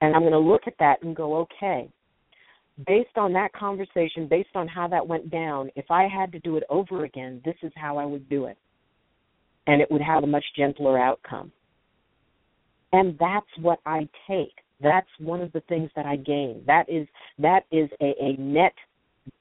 And 0.00 0.14
I'm 0.14 0.22
going 0.22 0.32
to 0.32 0.38
look 0.38 0.62
at 0.66 0.72
that 0.78 1.02
and 1.02 1.14
go, 1.14 1.36
okay, 1.36 1.90
based 2.86 3.16
on 3.16 3.34
that 3.34 3.52
conversation, 3.52 4.26
based 4.26 4.54
on 4.54 4.68
how 4.68 4.88
that 4.88 5.06
went 5.06 5.30
down, 5.30 5.68
if 5.76 5.90
I 5.90 6.08
had 6.08 6.32
to 6.32 6.38
do 6.40 6.56
it 6.56 6.62
over 6.70 7.04
again, 7.04 7.42
this 7.44 7.56
is 7.62 7.72
how 7.76 7.98
I 7.98 8.06
would 8.06 8.26
do 8.30 8.46
it. 8.46 8.56
And 9.66 9.82
it 9.82 9.90
would 9.90 10.00
have 10.00 10.22
a 10.22 10.26
much 10.26 10.44
gentler 10.56 10.98
outcome. 10.98 11.52
And 12.94 13.18
that's 13.18 13.46
what 13.60 13.80
I 13.84 14.08
take. 14.26 14.54
That's 14.80 15.08
one 15.18 15.42
of 15.42 15.52
the 15.52 15.60
things 15.68 15.90
that 15.94 16.06
I 16.06 16.16
gain. 16.16 16.62
That 16.66 16.88
is 16.88 17.06
that 17.38 17.64
is 17.70 17.90
a, 18.00 18.14
a 18.18 18.36
net 18.38 18.72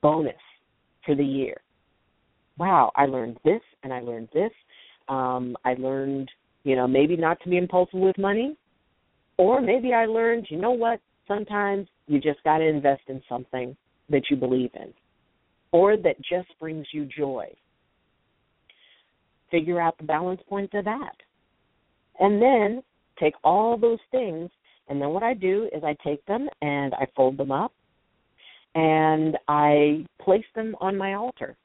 bonus 0.02 0.36
for 1.06 1.16
the 1.16 1.24
year. 1.24 1.58
Wow, 2.58 2.92
I 2.96 3.06
learned 3.06 3.38
this 3.44 3.62
and 3.84 3.94
I 3.94 4.00
learned 4.00 4.30
this. 4.34 4.52
Um, 5.10 5.56
I 5.64 5.76
learned, 5.76 6.30
you 6.64 6.76
know, 6.76 6.88
maybe 6.88 7.16
not 7.16 7.40
to 7.42 7.50
be 7.50 7.58
impulsive 7.58 8.00
with 8.00 8.18
money, 8.18 8.58
or 9.38 9.62
maybe 9.62 9.94
I 9.94 10.06
learned, 10.06 10.48
you 10.50 10.58
know 10.58 10.72
what, 10.72 11.00
sometimes 11.28 11.88
you 12.08 12.20
just 12.20 12.44
got 12.44 12.58
to 12.58 12.66
invest 12.66 13.04
in 13.08 13.22
something 13.30 13.76
that 14.10 14.24
you 14.30 14.38
believe 14.38 14.72
in 14.74 14.94
or 15.72 15.98
that 15.98 16.18
just 16.18 16.48
brings 16.60 16.88
you 16.92 17.06
joy. 17.06 17.46
Figure 19.52 19.80
out 19.80 19.98
the 19.98 20.04
balance 20.04 20.42
point 20.50 20.74
of 20.74 20.86
that. 20.86 21.16
And 22.20 22.42
then 22.42 22.84
take 23.20 23.34
all 23.44 23.78
those 23.78 24.00
things, 24.12 24.50
and 24.90 25.02
then 25.02 25.10
what 25.10 25.24
I 25.24 25.34
do 25.34 25.70
is 25.74 25.84
I 25.84 25.96
take 26.04 26.26
them 26.26 26.48
and 26.62 26.94
I 26.96 27.08
fold 27.16 27.38
them 27.38 27.52
up 27.52 27.74
and 28.76 29.38
I 29.48 30.06
place 30.22 30.46
them 30.56 30.76
on 30.80 30.98
my 30.98 31.14
altar. 31.14 31.56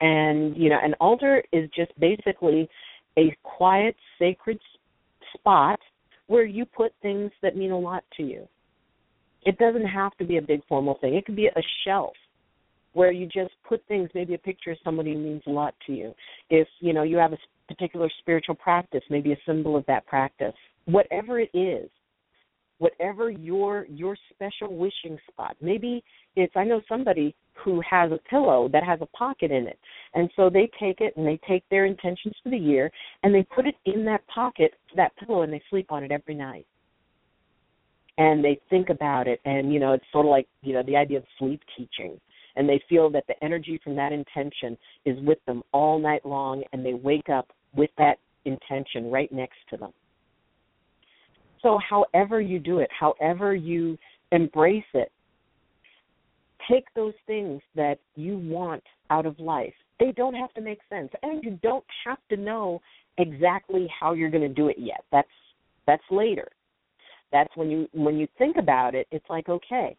And 0.00 0.56
you 0.56 0.68
know, 0.68 0.78
an 0.82 0.94
altar 1.00 1.42
is 1.52 1.68
just 1.74 1.98
basically 1.98 2.68
a 3.16 3.36
quiet, 3.42 3.96
sacred 4.18 4.58
spot 5.34 5.78
where 6.26 6.44
you 6.44 6.64
put 6.64 6.92
things 7.02 7.30
that 7.42 7.56
mean 7.56 7.70
a 7.70 7.78
lot 7.78 8.02
to 8.16 8.22
you. 8.22 8.48
It 9.44 9.58
doesn't 9.58 9.86
have 9.86 10.16
to 10.16 10.24
be 10.24 10.38
a 10.38 10.42
big 10.42 10.62
formal 10.68 10.98
thing. 11.00 11.14
It 11.14 11.26
could 11.26 11.36
be 11.36 11.46
a 11.46 11.62
shelf 11.84 12.14
where 12.94 13.12
you 13.12 13.26
just 13.26 13.52
put 13.68 13.82
things, 13.86 14.08
maybe 14.14 14.34
a 14.34 14.38
picture 14.38 14.70
of 14.70 14.78
somebody 14.82 15.14
means 15.14 15.42
a 15.46 15.50
lot 15.50 15.74
to 15.86 15.92
you. 15.92 16.14
If, 16.48 16.66
you 16.80 16.92
know, 16.92 17.02
you 17.02 17.16
have 17.18 17.32
a 17.32 17.38
particular 17.68 18.08
spiritual 18.20 18.54
practice, 18.54 19.02
maybe 19.10 19.32
a 19.32 19.36
symbol 19.44 19.76
of 19.76 19.84
that 19.86 20.06
practice. 20.06 20.54
Whatever 20.86 21.40
it 21.40 21.50
is, 21.52 21.90
whatever 22.78 23.30
your 23.30 23.86
your 23.86 24.16
special 24.30 24.76
wishing 24.76 25.18
spot. 25.30 25.56
Maybe 25.60 26.02
it's 26.36 26.52
I 26.56 26.64
know 26.64 26.80
somebody 26.88 27.34
who 27.54 27.80
has 27.88 28.10
a 28.10 28.18
pillow 28.28 28.68
that 28.72 28.84
has 28.84 29.00
a 29.00 29.06
pocket 29.06 29.50
in 29.50 29.66
it. 29.66 29.78
And 30.14 30.30
so 30.36 30.50
they 30.50 30.70
take 30.80 31.00
it 31.00 31.16
and 31.16 31.26
they 31.26 31.38
take 31.48 31.62
their 31.70 31.86
intentions 31.86 32.34
for 32.42 32.50
the 32.50 32.58
year 32.58 32.90
and 33.22 33.34
they 33.34 33.44
put 33.44 33.66
it 33.66 33.76
in 33.86 34.04
that 34.06 34.26
pocket, 34.26 34.72
that 34.96 35.16
pillow 35.16 35.42
and 35.42 35.52
they 35.52 35.62
sleep 35.70 35.92
on 35.92 36.02
it 36.02 36.10
every 36.10 36.34
night. 36.34 36.66
And 38.18 38.44
they 38.44 38.60
think 38.70 38.90
about 38.90 39.28
it 39.28 39.40
and 39.44 39.72
you 39.72 39.80
know, 39.80 39.92
it's 39.92 40.04
sort 40.12 40.26
of 40.26 40.30
like, 40.30 40.48
you 40.62 40.72
know, 40.72 40.82
the 40.84 40.96
idea 40.96 41.18
of 41.18 41.24
sleep 41.38 41.60
teaching. 41.76 42.20
And 42.56 42.68
they 42.68 42.80
feel 42.88 43.10
that 43.10 43.26
the 43.26 43.42
energy 43.42 43.80
from 43.82 43.96
that 43.96 44.12
intention 44.12 44.76
is 45.04 45.18
with 45.22 45.38
them 45.46 45.62
all 45.72 45.98
night 45.98 46.24
long 46.24 46.62
and 46.72 46.84
they 46.84 46.94
wake 46.94 47.28
up 47.28 47.48
with 47.74 47.90
that 47.98 48.18
intention 48.44 49.10
right 49.10 49.30
next 49.32 49.58
to 49.70 49.76
them. 49.76 49.92
So, 51.64 51.78
however 51.78 52.42
you 52.42 52.60
do 52.60 52.80
it, 52.80 52.90
however 52.98 53.54
you 53.54 53.98
embrace 54.32 54.84
it, 54.92 55.10
take 56.70 56.84
those 56.94 57.14
things 57.26 57.62
that 57.74 57.98
you 58.16 58.36
want 58.36 58.82
out 59.08 59.24
of 59.24 59.40
life. 59.40 59.72
They 59.98 60.12
don't 60.12 60.34
have 60.34 60.52
to 60.54 60.60
make 60.60 60.80
sense, 60.90 61.08
and 61.22 61.42
you 61.42 61.58
don't 61.62 61.84
have 62.04 62.18
to 62.28 62.36
know 62.36 62.82
exactly 63.16 63.88
how 63.98 64.12
you're 64.12 64.30
going 64.30 64.46
to 64.46 64.54
do 64.54 64.68
it 64.68 64.76
yet. 64.78 65.04
That's 65.10 65.26
that's 65.86 66.02
later. 66.10 66.48
That's 67.32 67.50
when 67.56 67.70
you 67.70 67.88
when 67.94 68.18
you 68.18 68.28
think 68.36 68.56
about 68.58 68.94
it, 68.94 69.06
it's 69.10 69.28
like 69.30 69.48
okay, 69.48 69.96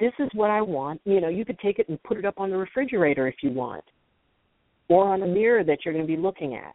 this 0.00 0.12
is 0.18 0.30
what 0.32 0.48
I 0.48 0.62
want. 0.62 1.02
You 1.04 1.20
know, 1.20 1.28
you 1.28 1.44
could 1.44 1.58
take 1.58 1.78
it 1.78 1.90
and 1.90 2.02
put 2.04 2.16
it 2.16 2.24
up 2.24 2.40
on 2.40 2.48
the 2.48 2.56
refrigerator 2.56 3.28
if 3.28 3.36
you 3.42 3.50
want, 3.50 3.84
or 4.88 5.12
on 5.12 5.22
a 5.24 5.26
mirror 5.26 5.62
that 5.62 5.80
you're 5.84 5.92
going 5.92 6.06
to 6.06 6.16
be 6.16 6.20
looking 6.20 6.54
at. 6.54 6.74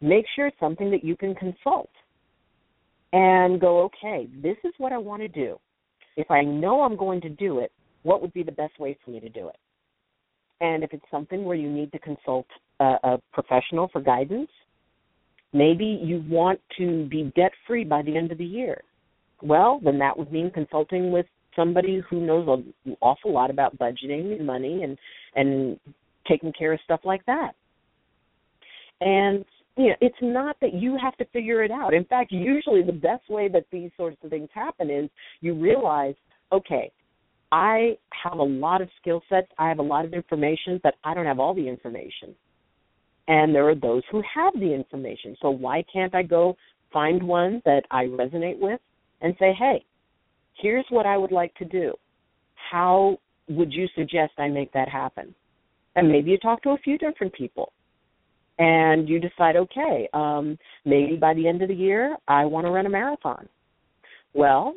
Make 0.00 0.26
sure 0.36 0.46
it's 0.46 0.60
something 0.60 0.88
that 0.92 1.02
you 1.02 1.16
can 1.16 1.34
consult 1.34 1.90
and 3.12 3.60
go, 3.60 3.82
okay, 3.84 4.28
this 4.42 4.56
is 4.64 4.72
what 4.78 4.92
I 4.92 4.98
want 4.98 5.22
to 5.22 5.28
do. 5.28 5.58
If 6.16 6.30
I 6.30 6.42
know 6.42 6.82
I'm 6.82 6.96
going 6.96 7.20
to 7.22 7.28
do 7.28 7.58
it, 7.58 7.72
what 8.02 8.22
would 8.22 8.32
be 8.32 8.42
the 8.42 8.52
best 8.52 8.78
way 8.78 8.96
for 9.04 9.10
me 9.10 9.20
to 9.20 9.28
do 9.28 9.48
it? 9.48 9.56
And 10.60 10.84
if 10.84 10.92
it's 10.92 11.04
something 11.10 11.44
where 11.44 11.56
you 11.56 11.70
need 11.70 11.90
to 11.92 11.98
consult 11.98 12.46
a, 12.78 12.96
a 13.02 13.18
professional 13.32 13.88
for 13.88 14.00
guidance, 14.00 14.50
maybe 15.52 15.84
you 15.84 16.24
want 16.28 16.60
to 16.78 17.06
be 17.08 17.32
debt 17.34 17.52
free 17.66 17.84
by 17.84 18.02
the 18.02 18.16
end 18.16 18.30
of 18.30 18.38
the 18.38 18.44
year. 18.44 18.82
Well, 19.42 19.80
then 19.82 19.98
that 19.98 20.16
would 20.18 20.30
mean 20.30 20.50
consulting 20.50 21.10
with 21.12 21.26
somebody 21.56 22.02
who 22.08 22.20
knows 22.20 22.46
an 22.86 22.96
awful 23.00 23.32
lot 23.32 23.50
about 23.50 23.76
budgeting 23.78 24.36
and 24.36 24.46
money 24.46 24.82
and 24.84 24.96
and 25.34 25.78
taking 26.28 26.52
care 26.52 26.72
of 26.72 26.80
stuff 26.84 27.00
like 27.04 27.24
that. 27.26 27.52
And 29.00 29.44
you 29.76 29.88
know, 29.88 29.96
it's 30.00 30.16
not 30.20 30.56
that 30.60 30.74
you 30.74 30.98
have 31.00 31.16
to 31.16 31.24
figure 31.26 31.62
it 31.62 31.70
out. 31.70 31.94
In 31.94 32.04
fact, 32.04 32.32
usually 32.32 32.82
the 32.82 32.92
best 32.92 33.28
way 33.28 33.48
that 33.48 33.66
these 33.70 33.90
sorts 33.96 34.16
of 34.22 34.30
things 34.30 34.48
happen 34.52 34.90
is 34.90 35.08
you 35.40 35.54
realize, 35.54 36.14
okay, 36.52 36.90
I 37.52 37.96
have 38.22 38.38
a 38.38 38.44
lot 38.44 38.80
of 38.80 38.88
skill 39.00 39.22
sets, 39.28 39.48
I 39.58 39.68
have 39.68 39.78
a 39.78 39.82
lot 39.82 40.04
of 40.04 40.12
information, 40.12 40.80
but 40.82 40.94
I 41.04 41.14
don't 41.14 41.26
have 41.26 41.40
all 41.40 41.54
the 41.54 41.66
information. 41.66 42.34
And 43.28 43.54
there 43.54 43.68
are 43.68 43.74
those 43.74 44.02
who 44.10 44.22
have 44.34 44.54
the 44.54 44.72
information. 44.72 45.36
So 45.40 45.50
why 45.50 45.84
can't 45.92 46.14
I 46.14 46.22
go 46.22 46.56
find 46.92 47.22
one 47.22 47.62
that 47.64 47.82
I 47.90 48.04
resonate 48.04 48.58
with 48.58 48.80
and 49.20 49.34
say, 49.38 49.52
hey, 49.56 49.84
here's 50.60 50.86
what 50.90 51.06
I 51.06 51.16
would 51.16 51.32
like 51.32 51.54
to 51.56 51.64
do. 51.64 51.92
How 52.70 53.18
would 53.48 53.72
you 53.72 53.86
suggest 53.94 54.32
I 54.38 54.48
make 54.48 54.72
that 54.72 54.88
happen? 54.88 55.34
And 55.96 56.10
maybe 56.10 56.30
you 56.30 56.38
talk 56.38 56.62
to 56.62 56.70
a 56.70 56.78
few 56.78 56.98
different 56.98 57.32
people 57.32 57.72
and 58.60 59.08
you 59.08 59.18
decide, 59.18 59.56
okay, 59.56 60.06
um, 60.12 60.58
maybe 60.84 61.16
by 61.16 61.32
the 61.32 61.48
end 61.48 61.62
of 61.62 61.68
the 61.68 61.74
year, 61.74 62.14
I 62.28 62.44
want 62.44 62.66
to 62.66 62.70
run 62.70 62.84
a 62.84 62.90
marathon. 62.90 63.48
Well, 64.34 64.74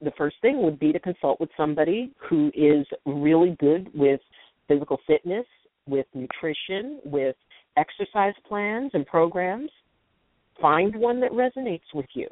the 0.00 0.10
first 0.16 0.36
thing 0.40 0.62
would 0.62 0.78
be 0.80 0.90
to 0.90 0.98
consult 0.98 1.38
with 1.38 1.50
somebody 1.54 2.12
who 2.28 2.50
is 2.54 2.86
really 3.04 3.54
good 3.60 3.90
with 3.94 4.20
physical 4.68 4.98
fitness, 5.06 5.44
with 5.86 6.06
nutrition, 6.14 7.00
with 7.04 7.36
exercise 7.76 8.32
plans 8.48 8.90
and 8.94 9.06
programs. 9.06 9.70
Find 10.60 10.96
one 10.96 11.20
that 11.20 11.30
resonates 11.32 11.92
with 11.92 12.06
you 12.14 12.28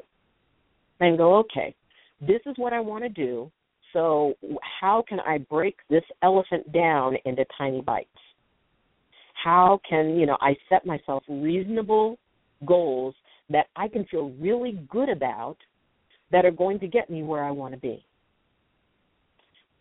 and 1.01 1.19
go, 1.19 1.35
okay, 1.35 1.75
this 2.19 2.41
is 2.47 2.55
what 2.57 2.73
I 2.73 2.79
want 2.79 3.03
to 3.03 3.09
do. 3.09 3.51
So, 3.93 4.33
how 4.81 5.03
can 5.07 5.19
I 5.19 5.37
break 5.37 5.77
this 5.87 6.03
elephant 6.23 6.71
down 6.73 7.15
into 7.25 7.45
tiny 7.57 7.81
bites? 7.81 8.09
How 9.45 9.79
can 9.87 10.17
you 10.17 10.25
know 10.25 10.37
I 10.41 10.55
set 10.69 10.87
myself 10.87 11.23
reasonable 11.29 12.17
goals 12.65 13.13
that 13.51 13.67
I 13.75 13.87
can 13.87 14.03
feel 14.05 14.31
really 14.39 14.79
good 14.89 15.07
about 15.07 15.57
that 16.31 16.45
are 16.45 16.51
going 16.51 16.79
to 16.79 16.87
get 16.87 17.11
me 17.11 17.21
where 17.21 17.43
I 17.43 17.51
want 17.51 17.75
to 17.75 17.79
be. 17.79 18.03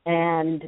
And 0.05 0.65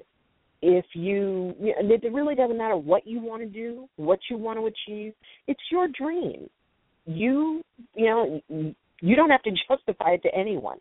if 0.62 0.87
you, 0.94 1.54
it 1.61 2.12
really 2.12 2.35
doesn't 2.35 2.56
matter 2.56 2.78
what 2.78 3.06
you 3.06 3.20
want 3.20 3.42
to 3.42 3.48
do, 3.48 3.87
what 3.96 4.18
you 4.30 4.38
want 4.38 4.59
to 4.59 4.64
achieve. 4.64 5.12
It's 5.46 5.61
your 5.70 5.88
dream. 5.88 6.48
You, 7.04 7.62
you 7.94 8.06
know, 8.06 8.40
you 9.02 9.14
don't 9.14 9.28
have 9.28 9.42
to 9.42 9.50
justify 9.68 10.12
it 10.12 10.22
to 10.22 10.35
anyone. 10.35 10.78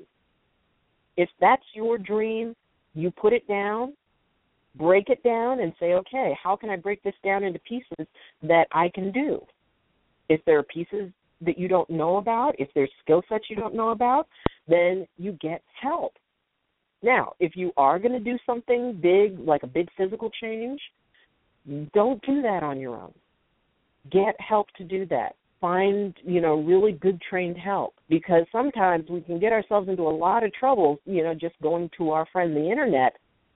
If 1.17 1.27
that's 1.41 1.65
your 1.73 1.97
dream, 1.97 2.55
you 2.93 3.11
put 3.11 3.33
it 3.33 3.45
down 3.49 3.93
break 4.77 5.09
it 5.09 5.23
down 5.23 5.59
and 5.59 5.73
say, 5.79 5.93
okay, 5.93 6.37
how 6.41 6.55
can 6.55 6.69
I 6.69 6.75
break 6.75 7.01
this 7.03 7.13
down 7.23 7.43
into 7.43 7.59
pieces 7.59 8.07
that 8.43 8.67
I 8.71 8.89
can 8.93 9.11
do? 9.11 9.41
If 10.29 10.41
there 10.45 10.59
are 10.59 10.63
pieces 10.63 11.11
that 11.41 11.57
you 11.57 11.67
don't 11.67 11.89
know 11.89 12.17
about, 12.17 12.55
if 12.59 12.69
there's 12.73 12.91
skill 13.03 13.21
sets 13.29 13.45
you 13.49 13.55
don't 13.55 13.75
know 13.75 13.89
about, 13.89 14.27
then 14.67 15.07
you 15.17 15.33
get 15.33 15.61
help. 15.81 16.13
Now, 17.03 17.33
if 17.39 17.55
you 17.55 17.71
are 17.77 17.99
going 17.99 18.13
to 18.13 18.19
do 18.19 18.37
something 18.45 18.99
big, 19.01 19.39
like 19.39 19.63
a 19.63 19.67
big 19.67 19.89
physical 19.97 20.31
change, 20.41 20.79
don't 21.93 22.21
do 22.25 22.41
that 22.41 22.63
on 22.63 22.79
your 22.79 22.95
own. 22.95 23.13
Get 24.11 24.35
help 24.39 24.67
to 24.77 24.83
do 24.83 25.05
that. 25.07 25.35
Find, 25.61 26.13
you 26.23 26.41
know, 26.41 26.55
really 26.61 26.93
good 26.93 27.21
trained 27.27 27.57
help 27.57 27.95
because 28.09 28.45
sometimes 28.51 29.09
we 29.09 29.21
can 29.21 29.39
get 29.39 29.51
ourselves 29.51 29.89
into 29.89 30.03
a 30.03 30.09
lot 30.09 30.43
of 30.43 30.53
trouble, 30.53 30.99
you 31.05 31.23
know, 31.23 31.33
just 31.33 31.55
going 31.61 31.89
to 31.97 32.11
our 32.11 32.27
friend 32.31 32.55
the 32.55 32.69
internet 32.69 33.15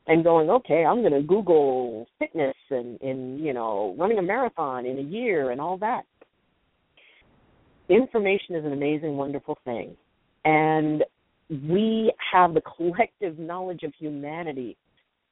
and 0.09 0.23
going, 0.23 0.49
okay, 0.49 0.83
I'm 0.83 1.01
going 1.01 1.13
to 1.13 1.21
Google 1.21 2.07
fitness 2.17 2.55
and, 2.71 2.99
and 2.99 3.39
you 3.39 3.53
know 3.53 3.95
running 3.97 4.17
a 4.17 4.23
marathon 4.23 4.85
in 4.85 4.97
a 4.97 5.03
year 5.03 5.51
and 5.51 5.61
all 5.61 5.77
that. 5.77 6.03
Information 7.87 8.55
is 8.55 8.65
an 8.65 8.73
amazing, 8.73 9.15
wonderful 9.15 9.57
thing, 9.63 9.95
and 10.43 11.05
we 11.49 12.11
have 12.31 12.53
the 12.53 12.61
collective 12.61 13.39
knowledge 13.39 13.83
of 13.83 13.93
humanity 13.97 14.75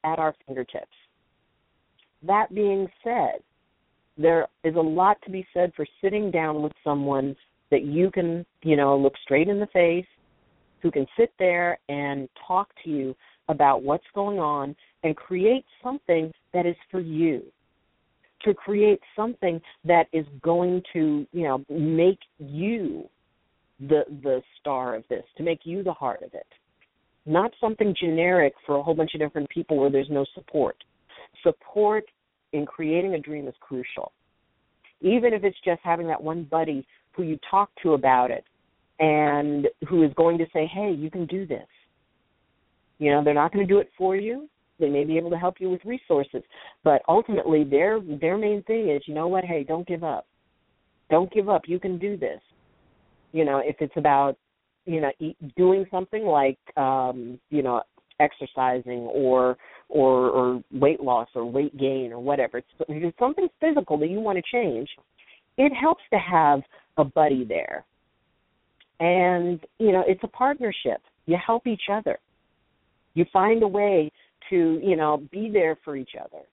at 0.04 0.20
our 0.20 0.34
fingertips. 0.46 0.86
That 2.24 2.54
being 2.54 2.88
said, 3.04 3.42
there 4.18 4.48
is 4.64 4.76
a 4.76 4.80
lot 4.80 5.18
to 5.26 5.32
be 5.32 5.46
said 5.54 5.72
for 5.76 5.86
sitting 6.02 6.32
down 6.32 6.62
with 6.62 6.72
someone 6.84 7.36
that 7.70 7.84
you 7.84 8.10
can, 8.10 8.46
you 8.64 8.76
know, 8.76 8.98
look 8.98 9.14
straight 9.24 9.48
in 9.48 9.60
the 9.60 9.68
face, 9.68 10.06
who 10.82 10.90
can 10.90 11.06
sit 11.18 11.32
there 11.38 11.80
and 11.90 12.30
talk 12.48 12.70
to 12.84 12.90
you 12.90 13.16
about 13.50 13.84
what's 13.84 14.06
going 14.14 14.40
on 14.40 14.76
and 15.04 15.16
create 15.16 15.66
something 15.84 16.32
that 16.54 16.66
is 16.66 16.76
for 16.92 17.00
you. 17.00 17.44
To 18.44 18.54
create 18.54 19.00
something 19.16 19.60
that 19.84 20.06
is 20.14 20.26
going 20.42 20.84
to 20.94 21.26
you 21.32 21.44
know 21.44 21.66
make 21.70 22.20
you 22.38 23.10
the 23.80 24.04
the 24.22 24.42
star 24.60 24.96
of 24.96 25.04
this 25.10 25.24
to 25.38 25.44
make 25.44 25.62
you 25.64 25.84
the 25.84 25.94
heart 25.94 26.22
of 26.22 26.34
it. 26.34 26.48
Not 27.26 27.52
something 27.60 27.96
generic 28.00 28.54
for 28.66 28.78
a 28.78 28.84
whole 28.84 28.94
bunch 28.94 29.16
of 29.16 29.20
different 29.20 29.50
people 29.50 29.78
where 29.78 29.90
there's 29.90 30.10
no 30.10 30.26
support. 30.34 30.78
Support 31.44 32.06
in 32.54 32.66
creating 32.66 33.16
a 33.16 33.20
dream 33.20 33.48
is 33.48 33.56
crucial. 33.60 34.12
Even 35.02 35.34
if 35.34 35.44
it's 35.44 35.58
just 35.66 35.82
having 35.84 36.08
that 36.08 36.22
one 36.22 36.44
buddy 36.44 36.86
who 37.12 37.24
you 37.24 37.40
talk 37.50 37.70
to 37.82 37.94
about 37.94 38.32
it 38.32 38.46
and 39.00 39.68
who 39.90 40.04
is 40.04 40.12
going 40.16 40.38
to 40.38 40.46
say 40.54 40.70
hey 40.74 40.92
you 40.92 41.12
can 41.12 41.26
do 41.26 41.46
this 41.46 41.68
you 43.00 43.12
know, 43.12 43.24
they're 43.24 43.34
not 43.34 43.54
going 43.54 43.66
to 43.66 43.74
do 43.74 43.80
it 43.80 43.90
for 43.98 44.16
you. 44.16 44.50
They 44.80 44.90
may 44.90 45.06
be 45.06 45.18
able 45.18 45.30
to 45.32 45.38
help 45.38 45.56
you 45.60 45.70
with 45.70 45.84
resources, 45.86 46.44
but 46.84 47.02
ultimately 47.08 47.64
their 47.64 48.00
their 48.00 48.38
main 48.38 48.62
thing 48.64 48.90
is, 48.90 49.02
you 49.08 49.14
know 49.16 49.28
what? 49.28 49.44
Hey, 49.44 49.64
don't 49.64 49.88
give 49.88 50.04
up. 50.04 50.28
Don't 51.10 51.32
give 51.32 51.50
up. 51.50 51.64
You 51.66 51.80
can 51.80 51.98
do 51.98 52.16
this. 52.16 52.42
You 53.32 53.44
know, 53.44 53.62
if 53.64 53.78
it's 53.80 53.96
about 53.96 54.38
you 54.86 55.02
know 55.02 55.12
doing 55.56 55.86
something 55.90 56.24
like 56.24 56.60
um, 56.78 57.40
you 57.50 57.64
know 57.64 57.82
exercising 58.20 59.10
or 59.14 59.58
or 59.90 60.30
or 60.30 60.64
weight 60.72 61.02
loss 61.02 61.28
or 61.36 61.46
weight 61.46 61.76
gain 61.78 62.12
or 62.12 62.20
whatever. 62.20 62.60
It's, 62.60 62.68
if 62.88 63.04
it's 63.04 63.20
something 63.20 63.48
physical 63.60 63.98
that 64.00 64.10
you 64.10 64.20
want 64.20 64.38
to 64.38 64.44
change. 64.52 64.90
It 65.60 65.72
helps 65.74 66.04
to 66.14 66.20
have 66.20 66.62
a 66.98 67.04
buddy 67.04 67.44
there, 67.44 67.84
and 69.00 69.60
you 69.80 69.92
know 69.92 70.04
it's 70.06 70.24
a 70.24 70.28
partnership. 70.28 71.02
You 71.26 71.36
help 71.44 71.66
each 71.66 71.90
other 71.92 72.20
you 73.18 73.26
find 73.32 73.64
a 73.64 73.68
way 73.68 74.12
to 74.50 74.80
you 74.84 74.96
know 74.96 75.24
be 75.32 75.50
there 75.52 75.78
for 75.84 75.96
each 75.96 76.16
other 76.20 76.44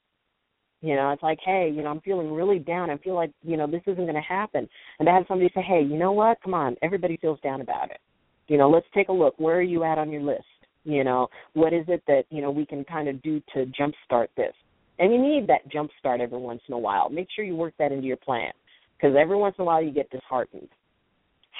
you 0.81 0.95
know 0.97 1.11
it's 1.11 1.23
like 1.23 1.39
hey 1.45 1.71
you 1.75 1.83
know 1.83 1.91
i'm 1.91 2.01
feeling 2.01 2.33
really 2.33 2.59
down 2.59 2.91
i 2.91 2.97
feel 2.99 3.15
like 3.15 3.33
you 3.43 3.57
know 3.57 3.67
this 3.67 3.83
isn't 3.87 4.07
going 4.07 4.15
to 4.15 4.21
happen 4.21 4.69
and 4.99 5.07
to 5.07 5.13
have 5.13 5.25
somebody 5.29 5.51
say 5.55 5.63
hey 5.63 5.83
you 5.83 5.99
know 5.99 6.13
what 6.13 6.43
come 6.43 6.55
on 6.55 6.77
everybody 6.83 7.17
feels 7.19 7.41
down 7.41 7.61
about 7.61 7.91
it 7.91 8.01
You 8.47 8.59
know, 8.59 8.69
let's 8.69 8.87
take 8.95 9.09
a 9.09 9.13
look. 9.13 9.35
Where 9.39 9.57
are 9.57 9.63
you 9.63 9.85
at 9.85 9.97
on 9.99 10.11
your 10.11 10.23
list? 10.23 10.45
You 10.85 11.03
know, 11.03 11.29
what 11.55 11.73
is 11.73 11.87
it 11.89 12.03
that, 12.07 12.25
you 12.29 12.43
know, 12.43 12.51
we 12.51 12.67
can 12.67 12.85
kind 12.85 13.09
of 13.09 13.23
do 13.23 13.41
to 13.55 13.65
jumpstart 13.79 14.29
this? 14.37 14.53
And 14.99 15.13
you 15.13 15.19
need 15.21 15.47
that 15.49 15.69
jumpstart 15.73 16.21
every 16.21 16.39
once 16.39 16.61
in 16.69 16.75
a 16.75 16.79
while. 16.79 17.09
Make 17.09 17.29
sure 17.35 17.45
you 17.45 17.57
work 17.57 17.75
that 17.79 17.91
into 17.91 18.07
your 18.07 18.19
plan 18.19 18.53
because 18.97 19.17
every 19.19 19.37
once 19.37 19.55
in 19.59 19.63
a 19.63 19.65
while 19.65 19.83
you 19.83 19.91
get 19.91 20.11
disheartened. 20.11 20.69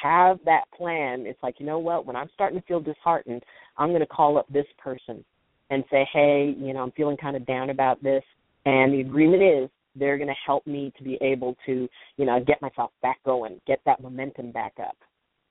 Have 0.03 0.39
that 0.45 0.65
plan. 0.77 1.25
It's 1.27 1.43
like, 1.43 1.59
you 1.59 1.65
know 1.65 1.79
what, 1.79 2.05
when 2.05 2.17
I'm 2.17 2.29
starting 2.35 2.61
to 2.61 2.67
feel 2.67 2.81
disheartened, 2.81 3.43
I'm 3.77 3.89
going 3.89 4.01
to 4.01 4.07
call 4.07 4.39
up 4.39 4.47
this 4.53 4.67
person 4.79 5.25
and 5.71 5.85
say, 5.91 6.07
hey, 6.13 6.55
you 6.59 6.73
know, 6.73 6.83
I'm 6.83 6.93
feeling 6.93 7.17
kind 7.17 7.37
of 7.37 7.47
down 7.47 7.71
about 7.71 8.03
this. 8.03 8.23
And 8.67 8.93
the 8.93 9.01
agreement 9.01 9.43
is 9.43 9.71
they're 9.97 10.17
going 10.19 10.29
to 10.29 10.35
help 10.47 10.67
me 10.67 10.93
to 10.99 11.05
be 11.05 11.19
able 11.21 11.57
to, 11.67 11.89
you 12.17 12.25
know, 12.25 12.43
get 12.45 12.61
myself 12.63 12.91
back 13.03 13.23
going, 13.25 13.61
get 13.67 13.81
that 13.87 14.01
momentum 14.01 14.53
back 14.53 14.75
up 14.81 14.97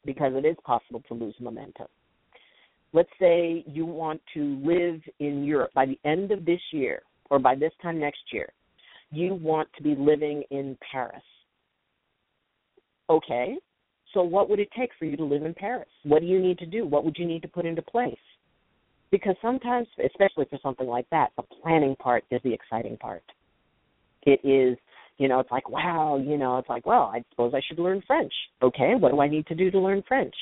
because 0.05 0.33
it 0.35 0.45
is 0.45 0.55
possible 0.65 1.01
to 1.07 1.13
lose 1.13 1.35
momentum. 1.39 1.87
Let's 2.91 3.09
say 3.19 3.63
you 3.67 3.85
want 3.85 4.21
to 4.33 4.61
live 4.63 5.01
in 5.19 5.43
Europe 5.43 5.71
by 5.73 5.85
the 5.85 5.99
end 6.05 6.31
of 6.31 6.45
this 6.45 6.59
year 6.71 7.01
or 7.29 7.39
by 7.39 7.55
this 7.55 7.71
time 7.81 7.99
next 7.99 8.21
year. 8.31 8.49
You 9.11 9.35
want 9.35 9.69
to 9.77 9.83
be 9.83 9.95
living 9.95 10.43
in 10.51 10.77
Paris. 10.91 11.23
Okay, 13.09 13.57
so 14.13 14.23
what 14.23 14.49
would 14.49 14.59
it 14.59 14.69
take 14.77 14.91
for 14.97 15.05
you 15.05 15.17
to 15.17 15.23
live 15.23 15.43
in 15.43 15.53
Paris? 15.53 15.89
What 16.03 16.21
do 16.21 16.27
you 16.27 16.39
need 16.39 16.59
to 16.59 16.65
do? 16.65 16.85
What 16.85 17.03
would 17.05 17.17
you 17.17 17.25
need 17.25 17.41
to 17.41 17.47
put 17.47 17.65
into 17.65 17.81
place? 17.81 18.15
Because 19.11 19.35
sometimes, 19.41 19.87
especially 20.03 20.45
for 20.49 20.59
something 20.61 20.87
like 20.87 21.09
that, 21.11 21.31
the 21.35 21.43
planning 21.43 21.95
part 21.95 22.23
is 22.31 22.41
the 22.43 22.53
exciting 22.53 22.97
part. 22.97 23.23
It 24.23 24.39
is 24.43 24.77
you 25.17 25.27
know, 25.27 25.39
it's 25.39 25.51
like, 25.51 25.69
wow, 25.69 26.17
you 26.17 26.37
know, 26.37 26.57
it's 26.57 26.69
like, 26.69 26.85
well, 26.85 27.11
I 27.13 27.23
suppose 27.29 27.53
I 27.55 27.61
should 27.67 27.79
learn 27.79 28.01
French. 28.07 28.33
Okay, 28.61 28.93
what 28.97 29.11
do 29.11 29.21
I 29.21 29.27
need 29.27 29.45
to 29.47 29.55
do 29.55 29.69
to 29.71 29.79
learn 29.79 30.03
French? 30.07 30.33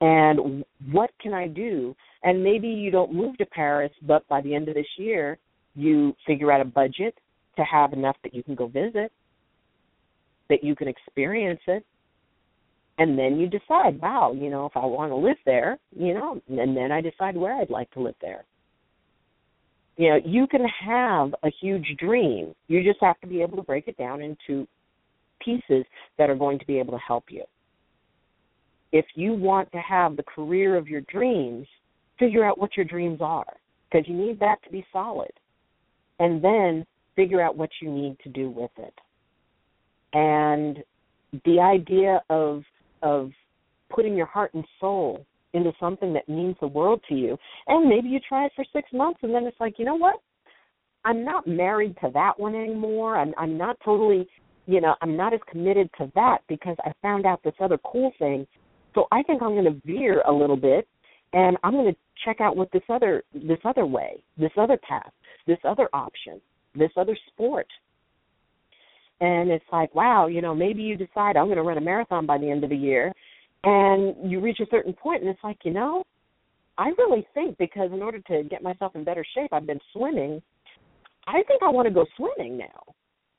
And 0.00 0.64
what 0.90 1.10
can 1.20 1.32
I 1.32 1.48
do? 1.48 1.94
And 2.22 2.42
maybe 2.42 2.68
you 2.68 2.90
don't 2.90 3.14
move 3.14 3.36
to 3.38 3.46
Paris, 3.46 3.92
but 4.02 4.26
by 4.28 4.40
the 4.40 4.54
end 4.54 4.68
of 4.68 4.74
this 4.74 4.86
year, 4.98 5.38
you 5.74 6.14
figure 6.26 6.50
out 6.50 6.60
a 6.60 6.64
budget 6.64 7.16
to 7.56 7.64
have 7.64 7.92
enough 7.92 8.16
that 8.22 8.34
you 8.34 8.42
can 8.42 8.54
go 8.54 8.66
visit, 8.66 9.12
that 10.48 10.62
you 10.62 10.74
can 10.74 10.88
experience 10.88 11.60
it. 11.66 11.84
And 12.98 13.18
then 13.18 13.38
you 13.38 13.46
decide, 13.46 14.00
wow, 14.00 14.32
you 14.32 14.48
know, 14.48 14.66
if 14.66 14.76
I 14.76 14.86
want 14.86 15.12
to 15.12 15.16
live 15.16 15.36
there, 15.44 15.78
you 15.94 16.14
know, 16.14 16.40
and 16.48 16.76
then 16.76 16.90
I 16.90 17.00
decide 17.00 17.36
where 17.36 17.54
I'd 17.54 17.70
like 17.70 17.90
to 17.92 18.00
live 18.00 18.14
there. 18.22 18.44
You 19.98 20.10
know, 20.10 20.20
you 20.24 20.46
can 20.46 20.64
have 20.64 21.34
a 21.42 21.50
huge 21.60 21.96
dream. 21.98 22.54
You 22.68 22.82
just 22.82 22.98
have 23.02 23.20
to 23.20 23.26
be 23.26 23.42
able 23.42 23.56
to 23.56 23.62
break 23.62 23.88
it 23.88 23.96
down 23.96 24.22
into 24.22 24.66
pieces 25.44 25.84
that 26.18 26.30
are 26.30 26.34
going 26.34 26.58
to 26.58 26.66
be 26.66 26.78
able 26.78 26.92
to 26.92 27.04
help 27.06 27.24
you. 27.28 27.44
If 28.92 29.06
you 29.14 29.34
want 29.34 29.70
to 29.72 29.78
have 29.78 30.16
the 30.16 30.22
career 30.22 30.76
of 30.76 30.88
your 30.88 31.02
dreams, 31.02 31.66
figure 32.18 32.44
out 32.44 32.58
what 32.58 32.76
your 32.76 32.84
dreams 32.84 33.18
are 33.20 33.56
because 33.90 34.08
you 34.08 34.14
need 34.14 34.40
that 34.40 34.62
to 34.64 34.70
be 34.70 34.86
solid. 34.92 35.32
And 36.18 36.42
then 36.42 36.86
figure 37.14 37.42
out 37.42 37.56
what 37.56 37.70
you 37.80 37.90
need 37.90 38.18
to 38.22 38.30
do 38.30 38.48
with 38.48 38.70
it. 38.78 38.94
And 40.14 40.82
the 41.44 41.60
idea 41.60 42.22
of 42.30 42.62
of 43.06 43.30
putting 43.88 44.16
your 44.16 44.26
heart 44.26 44.52
and 44.54 44.64
soul 44.80 45.24
into 45.52 45.72
something 45.80 46.12
that 46.12 46.28
means 46.28 46.56
the 46.60 46.66
world 46.66 47.00
to 47.08 47.14
you. 47.14 47.38
And 47.68 47.88
maybe 47.88 48.08
you 48.08 48.20
try 48.28 48.46
it 48.46 48.52
for 48.54 48.64
six 48.72 48.88
months 48.92 49.20
and 49.22 49.34
then 49.34 49.44
it's 49.44 49.58
like, 49.60 49.78
you 49.78 49.84
know 49.84 49.94
what? 49.94 50.16
I'm 51.04 51.24
not 51.24 51.46
married 51.46 51.96
to 52.02 52.10
that 52.14 52.38
one 52.38 52.54
anymore. 52.54 53.16
I'm 53.16 53.32
I'm 53.38 53.56
not 53.56 53.78
totally 53.84 54.28
you 54.66 54.80
know, 54.80 54.96
I'm 55.00 55.16
not 55.16 55.32
as 55.32 55.40
committed 55.48 55.88
to 55.98 56.10
that 56.16 56.38
because 56.48 56.76
I 56.84 56.92
found 57.00 57.24
out 57.24 57.40
this 57.44 57.54
other 57.60 57.78
cool 57.84 58.12
thing. 58.18 58.46
So 58.94 59.06
I 59.12 59.22
think 59.22 59.40
I'm 59.40 59.54
gonna 59.54 59.80
veer 59.84 60.22
a 60.26 60.32
little 60.32 60.56
bit 60.56 60.88
and 61.32 61.56
I'm 61.62 61.74
gonna 61.74 61.96
check 62.24 62.40
out 62.40 62.56
what 62.56 62.70
this 62.72 62.82
other 62.88 63.22
this 63.32 63.58
other 63.64 63.86
way, 63.86 64.22
this 64.36 64.52
other 64.56 64.78
path, 64.88 65.12
this 65.46 65.58
other 65.64 65.88
option, 65.92 66.40
this 66.74 66.90
other 66.96 67.16
sport. 67.28 67.68
And 69.20 69.50
it's 69.50 69.64
like, 69.72 69.94
wow, 69.94 70.26
you 70.26 70.42
know, 70.42 70.54
maybe 70.54 70.82
you 70.82 70.96
decide 70.96 71.36
I'm 71.36 71.48
gonna 71.48 71.62
run 71.62 71.78
a 71.78 71.80
marathon 71.82 72.26
by 72.26 72.38
the 72.38 72.50
end 72.50 72.64
of 72.64 72.70
the 72.70 72.76
year. 72.76 73.12
And 73.64 74.30
you 74.30 74.40
reach 74.40 74.60
a 74.60 74.66
certain 74.70 74.92
point 74.92 75.22
and 75.22 75.30
it's 75.30 75.42
like 75.42 75.58
you 75.64 75.72
know 75.72 76.04
i 76.78 76.90
really 76.98 77.26
think 77.34 77.56
because 77.58 77.90
in 77.92 78.02
order 78.02 78.20
to 78.20 78.44
get 78.44 78.62
myself 78.62 78.94
in 78.94 79.02
better 79.02 79.24
shape 79.34 79.52
i've 79.52 79.66
been 79.66 79.80
swimming 79.92 80.40
i 81.26 81.42
think 81.48 81.62
i 81.62 81.68
want 81.68 81.88
to 81.88 81.94
go 81.94 82.06
swimming 82.16 82.56
now. 82.56 82.82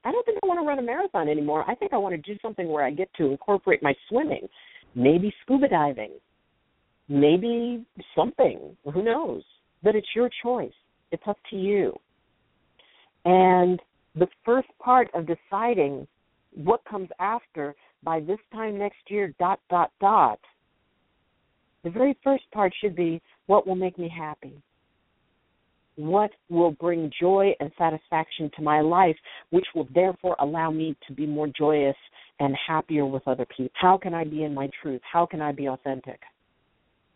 I 0.04 0.12
don't 0.12 0.26
think 0.26 0.40
i 0.44 0.48
want 0.48 0.60
to 0.60 0.68
run 0.68 0.80
a 0.80 0.82
marathon 0.82 1.30
anymore. 1.30 1.64
I 1.70 1.76
think 1.76 1.94
i 1.94 1.98
want 1.98 2.16
to 2.16 2.34
do 2.34 2.38
something 2.42 2.68
where 2.68 2.84
i 2.84 2.92
get 2.92 3.10
to 3.18 3.26
incorporate 3.26 3.82
my 3.82 3.94
swimming. 4.10 4.48
Maybe 4.96 5.34
scuba 5.44 5.68
diving. 5.68 6.12
Maybe 7.10 7.86
something. 8.16 8.76
Who 8.94 9.04
knows? 9.04 9.44
But 9.84 9.96
it's 9.96 10.08
your 10.16 10.30
choice. 10.44 10.74
It's 11.12 11.24
up 11.28 11.38
to 11.52 11.56
you. 11.56 11.94
And 13.24 13.80
the 14.18 14.28
first 14.44 14.68
part 14.80 15.10
of 15.14 15.28
deciding 15.28 16.08
what 16.54 16.84
comes 16.86 17.10
after 17.20 17.76
by 18.04 18.20
this 18.20 18.40
time 18.52 18.78
next 18.78 18.98
year, 19.10 19.34
dot, 19.40 19.60
dot, 19.70 19.92
dot. 20.00 20.40
The 21.84 21.90
very 21.90 22.18
first 22.24 22.44
part 22.52 22.74
should 22.82 22.96
be 22.96 23.22
what 23.46 23.68
will 23.68 23.76
make 23.76 23.98
me 23.98 24.10
happy? 24.16 24.62
What 25.96 26.32
will 26.50 26.72
bring 26.72 27.12
joy 27.20 27.54
and 27.60 27.72
satisfaction 27.78 28.52
to 28.56 28.62
my 28.62 28.82
life, 28.82 29.16
which 29.50 29.66
will 29.74 29.88
therefore 29.94 30.36
allow 30.40 30.70
me 30.70 30.96
to 31.08 31.14
be 31.14 31.26
more 31.26 31.48
joyous 31.58 31.96
and 32.40 32.56
happier 32.68 33.06
with 33.06 33.28
other 33.28 33.46
people? 33.46 33.72
How 33.74 33.98
can 33.98 34.14
I 34.14 34.24
be 34.24 34.44
in 34.44 34.54
my 34.54 34.70
truth? 34.82 35.02
How 35.12 35.26
can 35.26 35.42
I 35.42 35.52
be 35.52 35.68
authentic? 35.68 36.20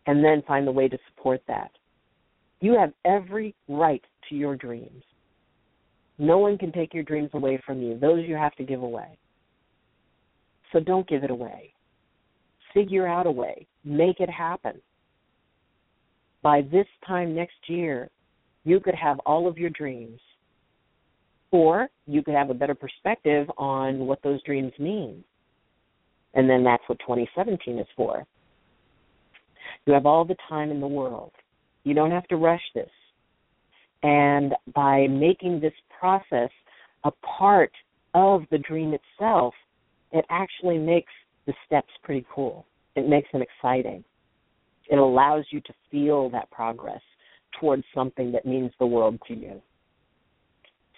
And 0.08 0.24
then 0.24 0.44
find 0.48 0.66
the 0.66 0.72
way 0.72 0.88
to 0.88 0.98
support 1.10 1.42
that. 1.48 1.72
You 2.60 2.74
have 2.78 2.94
every 3.06 3.56
right 3.68 4.04
to 4.30 4.36
your 4.36 4.56
dreams. 4.56 5.04
No 6.22 6.38
one 6.38 6.56
can 6.60 6.72
take 6.72 6.94
your 6.94 7.02
dreams 7.02 7.32
away 7.34 7.60
from 7.66 7.82
you. 7.82 7.98
Those 7.98 8.28
you 8.28 8.36
have 8.36 8.54
to 8.58 8.64
give 8.64 8.84
away. 8.84 9.18
So 10.72 10.80
don't 10.80 11.10
give 11.10 11.24
it 11.24 11.32
away. 11.32 11.74
Figure 12.76 13.08
out 13.08 13.26
a 13.26 13.32
way. 13.32 13.66
Make 13.84 14.20
it 14.20 14.30
happen. 14.30 14.80
By 16.44 16.62
this 16.62 16.86
time 17.08 17.34
next 17.34 17.58
year, 17.66 18.12
you 18.66 18.80
could 18.80 18.94
have 18.94 19.18
all 19.26 19.48
of 19.48 19.58
your 19.58 19.72
dreams. 19.72 20.20
Or 21.50 21.90
you 22.06 22.22
could 22.22 22.36
have 22.36 22.52
a 22.52 22.54
better 22.54 22.76
perspective 22.76 23.50
on 23.58 24.06
what 24.06 24.22
those 24.22 24.44
dreams 24.44 24.74
mean. 24.78 25.24
And 26.36 26.48
then 26.48 26.64
that's 26.64 26.84
what 26.86 27.00
2017 27.00 27.80
is 27.80 27.88
for. 27.98 28.28
You 29.88 29.94
have 29.94 30.06
all 30.06 30.24
the 30.24 30.38
time 30.48 30.70
in 30.70 30.82
the 30.82 30.88
world. 30.88 31.32
You 31.84 31.96
don't 31.96 32.12
have 32.12 32.28
to 32.28 32.36
rush 32.36 32.62
this. 32.76 32.92
And 34.04 34.54
by 34.74 35.08
making 35.08 35.60
this 35.60 35.74
process 36.00 36.50
a 37.04 37.12
part 37.12 37.72
of 38.14 38.44
the 38.52 38.58
dream 38.58 38.94
itself, 38.94 39.54
it 40.12 40.26
actually 40.30 40.78
makes 40.78 41.12
the 41.46 41.54
steps 41.66 41.92
pretty 42.04 42.26
cool. 42.34 42.66
It 42.96 43.08
makes 43.08 43.32
them 43.32 43.42
exciting. 43.42 44.04
It 44.90 44.98
allows 44.98 45.46
you 45.52 45.62
to 45.62 45.74
feel 45.90 46.30
that 46.32 46.52
progress 46.52 47.02
towards 47.60 47.84
something 47.94 48.32
that 48.32 48.46
means 48.46 48.72
the 48.80 48.86
world 48.86 49.20
to 49.28 49.34
you. 49.34 49.62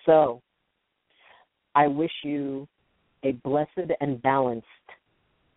So, 0.06 0.42
I 1.76 1.88
wish 1.88 2.12
you 2.24 2.68
a 3.24 3.32
blessed 3.32 3.92
and 4.02 4.22
balanced 4.22 4.68